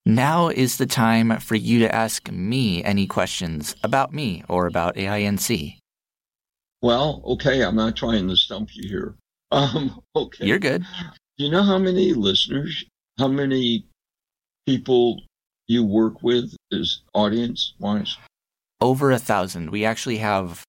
Now 0.05 0.47
is 0.47 0.77
the 0.77 0.85
time 0.85 1.37
for 1.41 1.55
you 1.55 1.79
to 1.79 1.93
ask 1.93 2.31
me 2.31 2.81
any 2.81 3.05
questions 3.07 3.75
about 3.83 4.13
me 4.13 4.45
or 4.47 4.65
about 4.65 4.95
AINC. 4.95 5.77
Well, 6.81 7.21
okay, 7.25 7.61
I'm 7.61 7.75
not 7.75 7.97
trying 7.97 8.29
to 8.29 8.37
stump 8.37 8.69
you 8.73 8.87
here. 8.87 9.15
Um, 9.51 9.99
okay. 10.15 10.45
You're 10.45 10.59
good. 10.59 10.85
Do 11.39 11.43
you 11.43 11.49
know 11.49 11.63
how 11.63 11.79
many 11.79 12.13
listeners, 12.13 12.85
how 13.17 13.27
many 13.27 13.87
people 14.67 15.19
you 15.65 15.83
work 15.83 16.21
with 16.21 16.55
as 16.71 17.01
audience 17.13 17.73
wise? 17.79 18.17
Over 18.81 19.11
a 19.11 19.19
thousand. 19.19 19.71
We 19.71 19.85
actually 19.85 20.17
have 20.17 20.63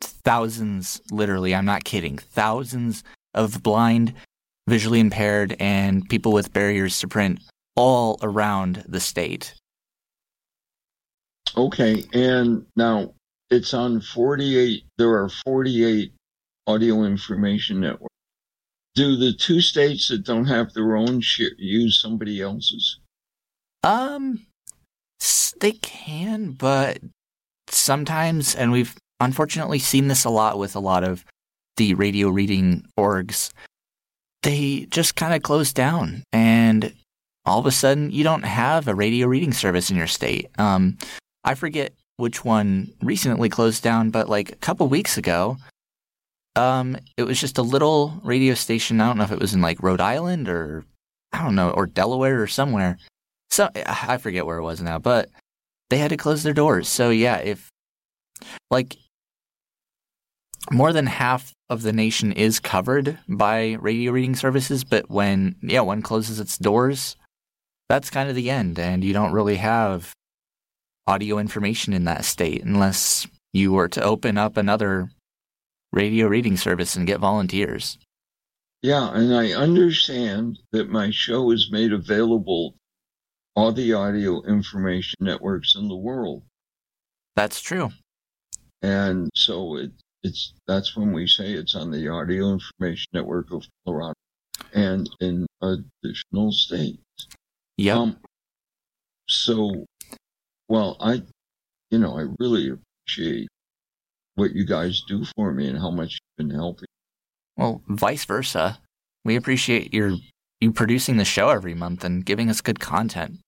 thousands, 0.00 1.00
literally, 1.10 1.54
I'm 1.54 1.64
not 1.64 1.84
kidding, 1.84 2.18
thousands 2.18 3.02
of 3.34 3.62
blind, 3.62 4.14
visually 4.66 5.00
impaired, 5.00 5.56
and 5.58 6.08
people 6.08 6.32
with 6.32 6.52
barriers 6.52 6.98
to 7.00 7.08
print 7.08 7.40
all 7.74 8.18
around 8.22 8.84
the 8.88 9.00
state. 9.00 9.54
Okay, 11.56 12.04
and 12.12 12.66
now 12.76 13.14
it's 13.50 13.74
on 13.74 14.00
48, 14.00 14.84
there 14.98 15.22
are 15.22 15.28
48 15.28 16.12
audio 16.66 17.04
information 17.04 17.80
networks. 17.80 18.14
Do 18.94 19.16
the 19.16 19.32
two 19.32 19.60
states 19.60 20.08
that 20.08 20.24
don't 20.24 20.46
have 20.46 20.72
their 20.74 20.96
own 20.96 21.20
share, 21.20 21.50
use 21.56 22.00
somebody 22.00 22.40
else's? 22.40 22.98
Um, 23.84 24.46
they 25.60 25.72
can, 25.72 26.52
but 26.52 26.98
sometimes, 27.68 28.54
and 28.54 28.72
we've 28.72 28.96
unfortunately 29.20 29.78
seen 29.78 30.08
this 30.08 30.24
a 30.24 30.30
lot 30.30 30.58
with 30.58 30.76
a 30.76 30.80
lot 30.80 31.04
of 31.04 31.24
the 31.76 31.94
radio 31.94 32.28
reading 32.28 32.84
orgs, 32.98 33.50
they 34.42 34.86
just 34.90 35.16
kind 35.16 35.34
of 35.34 35.42
close 35.42 35.72
down, 35.72 36.22
and 36.32 36.92
all 37.44 37.58
of 37.58 37.66
a 37.66 37.70
sudden, 37.70 38.10
you 38.10 38.24
don't 38.24 38.44
have 38.44 38.88
a 38.88 38.94
radio 38.94 39.26
reading 39.26 39.52
service 39.52 39.90
in 39.90 39.96
your 39.96 40.06
state. 40.06 40.50
Um, 40.58 40.98
I 41.44 41.54
forget 41.54 41.92
which 42.18 42.44
one 42.44 42.92
recently 43.02 43.48
closed 43.48 43.82
down, 43.82 44.10
but 44.10 44.28
like 44.28 44.52
a 44.52 44.56
couple 44.56 44.86
weeks 44.88 45.16
ago, 45.16 45.56
um, 46.56 46.96
it 47.16 47.22
was 47.22 47.40
just 47.40 47.58
a 47.58 47.62
little 47.62 48.20
radio 48.22 48.54
station. 48.54 49.00
I 49.00 49.06
don't 49.06 49.18
know 49.18 49.24
if 49.24 49.32
it 49.32 49.40
was 49.40 49.54
in 49.54 49.62
like 49.62 49.82
Rhode 49.82 50.00
Island 50.00 50.48
or 50.48 50.84
I 51.32 51.42
don't 51.42 51.54
know, 51.54 51.70
or 51.70 51.86
Delaware 51.86 52.42
or 52.42 52.46
somewhere. 52.46 52.98
So 53.50 53.68
I 53.74 54.18
forget 54.18 54.46
where 54.46 54.58
it 54.58 54.62
was 54.62 54.80
now, 54.80 54.98
but 54.98 55.30
they 55.90 55.98
had 55.98 56.10
to 56.10 56.16
close 56.16 56.42
their 56.42 56.52
doors. 56.52 56.88
So 56.88 57.10
yeah, 57.10 57.38
if 57.38 57.68
like 58.70 58.96
more 60.70 60.92
than 60.92 61.06
half 61.06 61.52
of 61.70 61.82
the 61.82 61.92
nation 61.92 62.32
is 62.32 62.60
covered 62.60 63.18
by 63.28 63.76
radio 63.80 64.12
reading 64.12 64.36
services, 64.36 64.84
but 64.84 65.10
when 65.10 65.56
yeah, 65.62 65.80
one 65.80 66.02
closes 66.02 66.40
its 66.40 66.58
doors, 66.58 67.16
that's 67.88 68.10
kind 68.10 68.28
of 68.28 68.34
the 68.34 68.50
end 68.50 68.78
and 68.78 69.02
you 69.02 69.12
don't 69.12 69.32
really 69.32 69.56
have 69.56 70.12
audio 71.06 71.38
information 71.38 71.94
in 71.94 72.04
that 72.04 72.24
state 72.24 72.62
unless 72.62 73.26
you 73.54 73.72
were 73.72 73.88
to 73.88 74.02
open 74.02 74.36
up 74.36 74.56
another 74.58 75.08
radio 75.90 76.26
reading 76.26 76.56
service 76.56 76.96
and 76.96 77.06
get 77.06 77.18
volunteers. 77.18 77.98
Yeah, 78.82 79.10
and 79.12 79.34
I 79.34 79.52
understand 79.52 80.58
that 80.72 80.90
my 80.90 81.10
show 81.10 81.50
is 81.50 81.70
made 81.72 81.92
available 81.92 82.74
all 83.58 83.72
the 83.72 83.92
audio 83.92 84.40
information 84.42 85.16
networks 85.18 85.74
in 85.74 85.88
the 85.88 85.96
world. 85.96 86.44
That's 87.34 87.60
true. 87.60 87.90
And 88.82 89.28
so 89.34 89.78
it, 89.78 89.90
it's 90.22 90.54
that's 90.68 90.96
when 90.96 91.12
we 91.12 91.26
say 91.26 91.54
it's 91.54 91.74
on 91.74 91.90
the 91.90 92.06
Audio 92.06 92.52
Information 92.52 93.08
Network 93.12 93.50
of 93.50 93.66
Colorado 93.84 94.14
and 94.74 95.10
in 95.18 95.44
additional 95.60 96.52
states. 96.52 97.02
Yep. 97.78 97.96
Um, 97.96 98.16
so, 99.28 99.84
well, 100.68 100.96
I, 101.00 101.22
you 101.90 101.98
know, 101.98 102.16
I 102.16 102.26
really 102.38 102.70
appreciate 102.70 103.48
what 104.36 104.52
you 104.52 104.64
guys 104.64 105.02
do 105.08 105.24
for 105.34 105.52
me 105.52 105.66
and 105.66 105.78
how 105.78 105.90
much 105.90 106.12
you've 106.12 106.48
been 106.48 106.56
helping. 106.56 106.86
well, 107.56 107.82
vice 107.88 108.24
versa. 108.24 108.78
We 109.24 109.34
appreciate 109.34 109.92
your 109.92 110.12
you 110.60 110.70
producing 110.70 111.16
the 111.16 111.24
show 111.24 111.50
every 111.50 111.74
month 111.74 112.04
and 112.04 112.24
giving 112.24 112.48
us 112.50 112.60
good 112.60 112.78
content. 112.78 113.40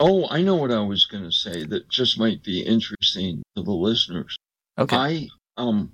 Oh, 0.00 0.26
I 0.30 0.40
know 0.40 0.56
what 0.56 0.72
I 0.72 0.80
was 0.80 1.04
going 1.04 1.24
to 1.24 1.32
say 1.32 1.64
that 1.66 1.90
just 1.90 2.18
might 2.18 2.42
be 2.42 2.62
interesting 2.62 3.42
to 3.54 3.62
the 3.62 3.70
listeners. 3.70 4.34
Okay. 4.78 4.96
I 4.96 5.28
um 5.58 5.92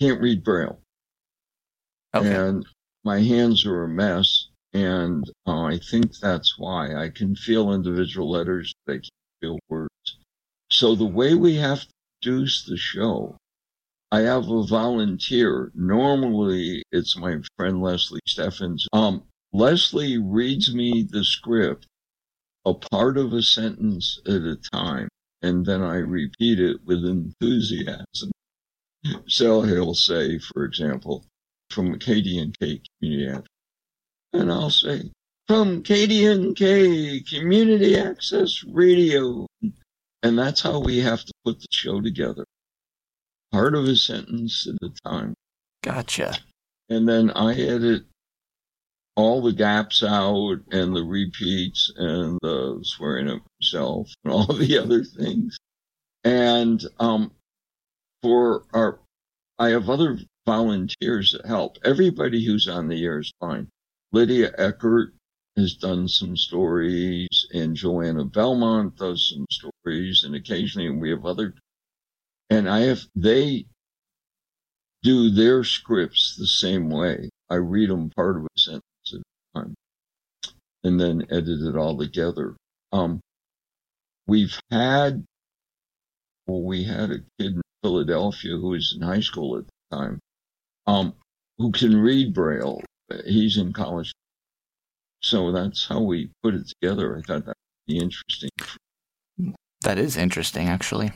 can't 0.00 0.20
read 0.20 0.42
Braille, 0.42 0.80
okay. 2.14 2.34
and 2.34 2.64
my 3.04 3.20
hands 3.20 3.66
are 3.66 3.84
a 3.84 3.88
mess, 3.88 4.48
and 4.72 5.30
uh, 5.46 5.64
I 5.64 5.78
think 5.78 6.18
that's 6.18 6.58
why 6.58 6.94
I 6.94 7.10
can 7.10 7.36
feel 7.36 7.72
individual 7.72 8.30
letters, 8.30 8.72
but 8.86 8.92
I 8.92 8.96
can't 8.96 9.10
feel 9.42 9.58
words. 9.68 9.90
So 10.70 10.94
the 10.94 11.04
way 11.04 11.34
we 11.34 11.56
have 11.56 11.80
to 11.80 11.88
produce 12.22 12.64
the 12.64 12.76
show, 12.76 13.36
I 14.10 14.20
have 14.20 14.48
a 14.48 14.62
volunteer. 14.62 15.70
Normally, 15.74 16.82
it's 16.92 17.16
my 17.16 17.38
friend 17.56 17.82
Leslie 17.82 18.20
Steffens. 18.26 18.86
Um, 18.92 19.24
Leslie 19.52 20.18
reads 20.18 20.74
me 20.74 21.06
the 21.10 21.24
script, 21.24 21.86
a 22.70 22.74
part 22.74 23.16
of 23.18 23.32
a 23.32 23.42
sentence 23.42 24.20
at 24.26 24.42
a 24.42 24.56
time, 24.72 25.08
and 25.42 25.64
then 25.64 25.82
I 25.82 25.96
repeat 25.96 26.60
it 26.60 26.78
with 26.84 27.04
enthusiasm. 27.04 28.30
So 29.26 29.62
he'll 29.62 29.94
say, 29.94 30.38
for 30.38 30.64
example, 30.64 31.24
from 31.70 31.98
KDNK 31.98 32.82
Community 33.00 33.28
Access, 33.28 33.46
and 34.32 34.52
I'll 34.52 34.70
say, 34.70 35.10
from 35.46 35.82
KDNK 35.82 37.26
Community 37.28 37.96
Access 37.96 38.64
Radio. 38.64 39.46
And 40.22 40.36
that's 40.36 40.60
how 40.60 40.80
we 40.80 40.98
have 40.98 41.24
to 41.24 41.32
put 41.44 41.60
the 41.60 41.68
show 41.70 42.00
together. 42.00 42.44
Part 43.52 43.74
of 43.74 43.84
a 43.84 43.94
sentence 43.94 44.66
at 44.66 44.74
a 44.86 44.92
time. 45.08 45.34
Gotcha. 45.82 46.36
And 46.88 47.08
then 47.08 47.30
I 47.30 47.54
edit 47.54 48.04
all 49.18 49.42
the 49.42 49.52
gaps 49.52 50.04
out 50.04 50.58
and 50.70 50.94
the 50.94 51.02
repeats 51.02 51.92
and 51.96 52.38
the 52.40 52.78
swearing 52.84 53.28
at 53.28 53.40
myself 53.60 54.08
and 54.22 54.32
all 54.32 54.46
the 54.46 54.78
other 54.82 55.02
things. 55.02 55.58
And 56.22 56.80
um, 57.00 57.32
for 58.22 58.62
our, 58.72 59.00
I 59.58 59.70
have 59.70 59.90
other 59.90 60.20
volunteers 60.46 61.32
that 61.32 61.46
help. 61.46 61.78
Everybody 61.84 62.44
who's 62.44 62.68
on 62.68 62.86
the 62.86 63.04
air 63.04 63.18
is 63.18 63.32
fine. 63.40 63.68
Lydia 64.12 64.52
Eckert 64.56 65.14
has 65.56 65.74
done 65.74 66.06
some 66.06 66.36
stories, 66.36 67.48
and 67.52 67.74
Joanna 67.74 68.24
Belmont 68.24 68.96
does 68.98 69.34
some 69.34 69.46
stories, 69.50 70.22
and 70.22 70.36
occasionally 70.36 70.90
we 70.90 71.10
have 71.10 71.26
other. 71.26 71.54
And 72.50 72.70
I 72.70 72.82
have 72.82 73.00
they 73.16 73.66
do 75.02 75.30
their 75.30 75.64
scripts 75.64 76.36
the 76.38 76.46
same 76.46 76.88
way. 76.88 77.30
I 77.50 77.56
read 77.56 77.90
them 77.90 78.10
part 78.10 78.36
of 78.36 78.44
a 78.44 78.60
sentence 78.60 78.82
at 79.12 79.20
a 79.20 79.22
time, 79.62 79.74
and 80.84 81.00
then 81.00 81.26
edit 81.30 81.60
it 81.60 81.76
all 81.76 81.96
together. 81.98 82.56
Um, 82.92 83.20
we've 84.26 84.58
had, 84.70 85.24
well, 86.46 86.62
we 86.62 86.84
had 86.84 87.10
a 87.10 87.18
kid 87.38 87.54
in 87.54 87.62
Philadelphia 87.82 88.52
who 88.52 88.70
was 88.70 88.96
in 88.96 89.02
high 89.02 89.20
school 89.20 89.58
at 89.58 89.64
the 89.66 89.96
time, 89.96 90.18
um, 90.86 91.14
who 91.58 91.72
can 91.72 91.96
read 91.96 92.34
Braille. 92.34 92.82
He's 93.24 93.56
in 93.56 93.72
college 93.72 94.12
so 95.20 95.52
that's 95.52 95.86
how 95.86 96.00
we 96.00 96.30
put 96.42 96.54
it 96.54 96.68
together. 96.68 97.18
I 97.18 97.22
thought 97.22 97.44
that 97.46 97.56
would 97.56 97.86
be 97.86 97.98
interesting. 97.98 98.50
That 99.82 99.98
is 99.98 100.16
interesting, 100.16 100.68
actually. 100.68 101.12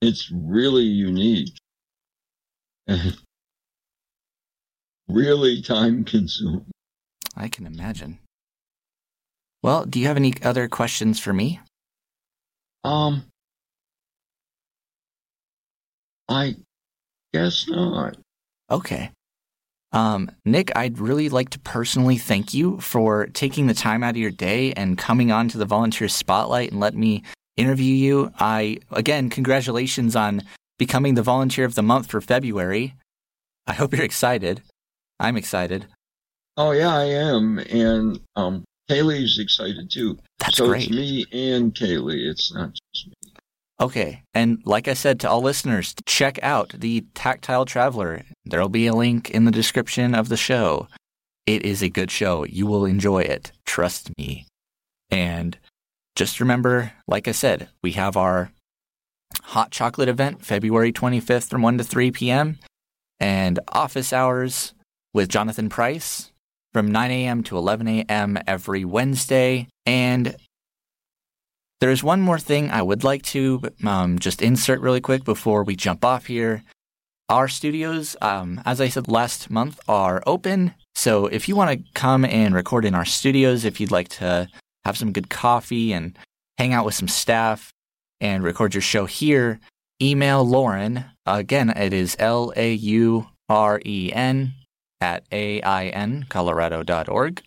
It's 0.00 0.30
really 0.30 0.84
unique 0.84 1.56
and 2.86 3.16
really 5.08 5.62
time 5.62 6.04
consuming. 6.04 6.66
I 7.36 7.48
can 7.48 7.66
imagine. 7.66 8.18
Well, 9.62 9.84
do 9.84 9.98
you 9.98 10.06
have 10.06 10.16
any 10.16 10.34
other 10.42 10.68
questions 10.68 11.18
for 11.18 11.32
me? 11.32 11.60
Um, 12.84 13.24
I 16.28 16.56
guess 17.32 17.66
not. 17.68 18.16
Okay. 18.70 19.10
Um, 19.92 20.30
Nick, 20.44 20.76
I'd 20.76 20.98
really 20.98 21.28
like 21.28 21.50
to 21.50 21.58
personally 21.60 22.18
thank 22.18 22.52
you 22.52 22.78
for 22.78 23.26
taking 23.28 23.66
the 23.66 23.74
time 23.74 24.02
out 24.02 24.10
of 24.10 24.16
your 24.18 24.30
day 24.30 24.72
and 24.72 24.98
coming 24.98 25.32
on 25.32 25.48
to 25.48 25.58
the 25.58 25.64
volunteer 25.64 26.08
spotlight 26.08 26.70
and 26.70 26.80
let 26.80 26.94
me 26.94 27.22
interview 27.56 27.94
you. 27.94 28.32
I, 28.38 28.78
again, 28.90 29.30
congratulations 29.30 30.14
on 30.14 30.42
becoming 30.78 31.14
the 31.14 31.22
volunteer 31.22 31.64
of 31.64 31.74
the 31.74 31.82
month 31.82 32.08
for 32.08 32.20
February. 32.20 32.94
I 33.66 33.72
hope 33.72 33.94
you're 33.94 34.04
excited. 34.04 34.62
I'm 35.20 35.36
excited. 35.36 35.86
Oh 36.56 36.72
yeah, 36.72 36.94
I 36.94 37.04
am, 37.04 37.58
and 37.58 38.20
um, 38.36 38.64
Kayley's 38.90 39.38
excited 39.38 39.90
too. 39.90 40.18
That's 40.38 40.56
so 40.56 40.66
great. 40.66 40.84
it's 40.84 40.90
me 40.90 41.26
and 41.32 41.74
Kayley. 41.74 42.28
It's 42.28 42.52
not 42.52 42.72
just 42.94 43.08
me. 43.08 43.14
Okay. 43.80 44.22
And 44.34 44.60
like 44.64 44.88
I 44.88 44.94
said 44.94 45.20
to 45.20 45.30
all 45.30 45.40
listeners, 45.40 45.94
check 46.04 46.38
out 46.42 46.74
the 46.76 47.04
Tactile 47.14 47.64
Traveler. 47.64 48.22
There'll 48.44 48.68
be 48.68 48.86
a 48.86 48.94
link 48.94 49.30
in 49.30 49.44
the 49.44 49.50
description 49.52 50.14
of 50.14 50.28
the 50.28 50.36
show. 50.36 50.88
It 51.46 51.64
is 51.64 51.82
a 51.82 51.88
good 51.88 52.10
show. 52.10 52.44
You 52.44 52.66
will 52.66 52.84
enjoy 52.84 53.20
it. 53.20 53.52
Trust 53.64 54.10
me. 54.18 54.46
And 55.10 55.56
just 56.16 56.40
remember, 56.40 56.92
like 57.06 57.28
I 57.28 57.32
said, 57.32 57.68
we 57.82 57.92
have 57.92 58.16
our 58.16 58.50
hot 59.42 59.70
chocolate 59.70 60.08
event 60.08 60.44
February 60.44 60.92
25th 60.92 61.48
from 61.48 61.62
1 61.62 61.78
to 61.78 61.84
3 61.84 62.10
p.m. 62.10 62.58
and 63.20 63.60
office 63.68 64.12
hours 64.12 64.74
with 65.14 65.28
Jonathan 65.28 65.68
Price 65.68 66.32
from 66.72 66.92
9 66.92 67.10
a.m. 67.10 67.42
to 67.44 67.56
11 67.56 67.88
a.m. 67.88 68.38
every 68.46 68.84
Wednesday. 68.84 69.68
And 69.86 70.36
there's 71.80 72.02
one 72.02 72.20
more 72.20 72.38
thing 72.38 72.70
I 72.70 72.82
would 72.82 73.04
like 73.04 73.22
to 73.24 73.62
um, 73.84 74.18
just 74.18 74.42
insert 74.42 74.80
really 74.80 75.00
quick 75.00 75.24
before 75.24 75.62
we 75.64 75.76
jump 75.76 76.04
off 76.04 76.26
here. 76.26 76.64
Our 77.28 77.46
studios, 77.48 78.16
um, 78.22 78.60
as 78.64 78.80
I 78.80 78.88
said 78.88 79.08
last 79.08 79.50
month, 79.50 79.78
are 79.86 80.22
open. 80.26 80.74
So 80.94 81.26
if 81.26 81.48
you 81.48 81.54
want 81.54 81.70
to 81.70 81.92
come 81.94 82.24
and 82.24 82.54
record 82.54 82.84
in 82.84 82.94
our 82.94 83.04
studios, 83.04 83.64
if 83.64 83.80
you'd 83.80 83.90
like 83.90 84.08
to 84.08 84.48
have 84.84 84.96
some 84.96 85.12
good 85.12 85.28
coffee 85.28 85.92
and 85.92 86.18
hang 86.56 86.72
out 86.72 86.84
with 86.84 86.94
some 86.94 87.08
staff 87.08 87.72
and 88.20 88.42
record 88.42 88.74
your 88.74 88.82
show 88.82 89.04
here, 89.04 89.60
email 90.02 90.44
Lauren. 90.44 91.04
Again, 91.26 91.70
it 91.70 91.92
is 91.92 92.16
L 92.18 92.52
A 92.56 92.72
U 92.72 93.28
R 93.48 93.80
E 93.84 94.10
N 94.12 94.54
at 95.00 95.28
aincolorado.org 95.30 97.42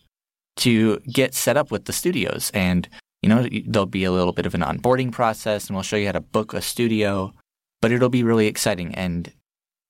to 0.57 0.99
get 0.99 1.33
set 1.33 1.57
up 1.57 1.71
with 1.71 1.85
the 1.85 1.93
studios. 1.93 2.51
And, 2.53 2.87
you 3.21 3.29
know, 3.29 3.47
there'll 3.65 3.85
be 3.85 4.03
a 4.03 4.11
little 4.11 4.33
bit 4.33 4.45
of 4.45 4.53
an 4.53 4.61
onboarding 4.61 5.11
process 5.11 5.67
and 5.67 5.75
we'll 5.75 5.83
show 5.83 5.97
you 5.97 6.07
how 6.07 6.13
to 6.13 6.21
book 6.21 6.53
a 6.53 6.61
studio, 6.61 7.33
but 7.81 7.91
it'll 7.91 8.09
be 8.09 8.23
really 8.23 8.47
exciting 8.47 8.93
and 8.95 9.31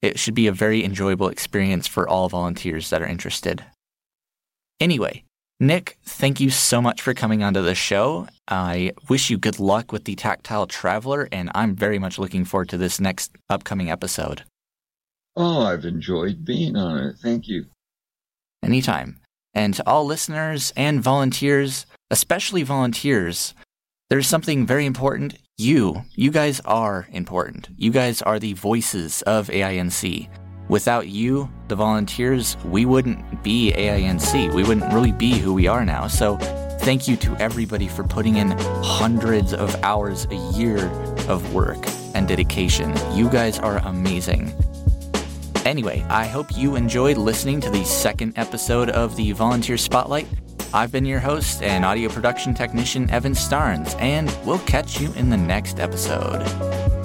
it 0.02 0.18
should 0.18 0.34
be 0.34 0.48
a 0.48 0.52
very 0.52 0.84
enjoyable 0.84 1.28
experience 1.28 1.88
for 1.88 2.10
all 2.10 2.30
volunteers 2.30 2.90
that 2.90 3.02
are 3.02 3.08
interested. 3.08 3.64
Anyway, 4.80 5.24
Nick, 5.60 6.00
thank 6.04 6.40
you 6.40 6.50
so 6.50 6.82
much 6.82 7.02
for 7.02 7.14
coming 7.14 7.44
onto 7.44 7.62
the 7.62 7.76
show. 7.76 8.28
I 8.48 8.94
wish 9.10 9.30
you 9.30 9.38
good 9.38 9.60
luck 9.60 9.92
with 9.92 10.06
the 10.06 10.16
Tactile 10.16 10.66
Traveler, 10.66 11.30
and 11.32 11.52
I'm 11.54 11.76
very 11.76 12.00
much 12.00 12.18
looking 12.18 12.46
forward 12.46 12.70
to 12.70 12.78
this 12.78 13.00
next 13.00 13.36
upcoming 13.48 13.92
episode. 13.92 14.44
Oh, 15.36 15.66
I've 15.66 15.86
enjoyed 15.86 16.44
being 16.44 16.76
on 16.76 16.98
it. 16.98 17.16
Thank 17.22 17.48
you. 17.48 17.66
Anytime. 18.64 19.20
And 19.54 19.74
to 19.74 19.88
all 19.88 20.06
listeners 20.06 20.72
and 20.76 21.02
volunteers, 21.02 21.86
especially 22.10 22.64
volunteers, 22.64 23.54
there's 24.10 24.28
something 24.28 24.66
very 24.66 24.86
important. 24.86 25.38
You, 25.58 26.04
you 26.16 26.32
guys 26.32 26.60
are 26.62 27.08
important. 27.12 27.70
You 27.78 27.92
guys 27.92 28.22
are 28.22 28.40
the 28.40 28.54
voices 28.54 29.22
of 29.24 29.48
AINC. 29.48 30.30
Without 30.68 31.08
you, 31.08 31.50
the 31.68 31.76
volunteers, 31.76 32.56
we 32.66 32.86
wouldn't 32.86 33.44
be 33.44 33.74
AINC. 33.74 34.54
We 34.54 34.64
wouldn't 34.64 34.94
really 34.94 35.12
be 35.12 35.38
who 35.38 35.54
we 35.54 35.68
are 35.68 35.86
now. 35.86 36.08
So, 36.08 36.38
thank 36.82 37.08
you 37.08 37.16
to 37.18 37.36
everybody 37.38 37.88
for 37.88 38.04
putting 38.04 38.38
in 38.38 38.52
hundreds 38.84 39.54
of 39.54 39.76
hours 39.84 40.28
a 40.32 40.58
year 40.58 40.88
of 41.28 41.54
work 41.54 41.78
and 42.16 42.28
dedication. 42.28 42.94
You 43.14 43.30
guys 43.30 43.60
are 43.60 43.78
amazing. 43.80 44.54
Anyway, 45.66 46.06
I 46.10 46.26
hope 46.26 46.58
you 46.58 46.76
enjoyed 46.76 47.18
listening 47.18 47.62
to 47.62 47.70
the 47.70 47.84
second 47.84 48.38
episode 48.38 48.90
of 48.90 49.16
the 49.16 49.32
Volunteer 49.34 49.78
Spotlight. 49.78 50.28
I've 50.74 50.92
been 50.92 51.06
your 51.06 51.20
host 51.20 51.62
and 51.62 51.86
audio 51.86 52.10
production 52.10 52.54
technician, 52.54 53.10
Evan 53.10 53.34
Starnes, 53.34 54.00
and 54.00 54.36
we'll 54.46 54.60
catch 54.60 55.00
you 55.00 55.12
in 55.14 55.30
the 55.30 55.38
next 55.38 55.80
episode. 55.80 57.01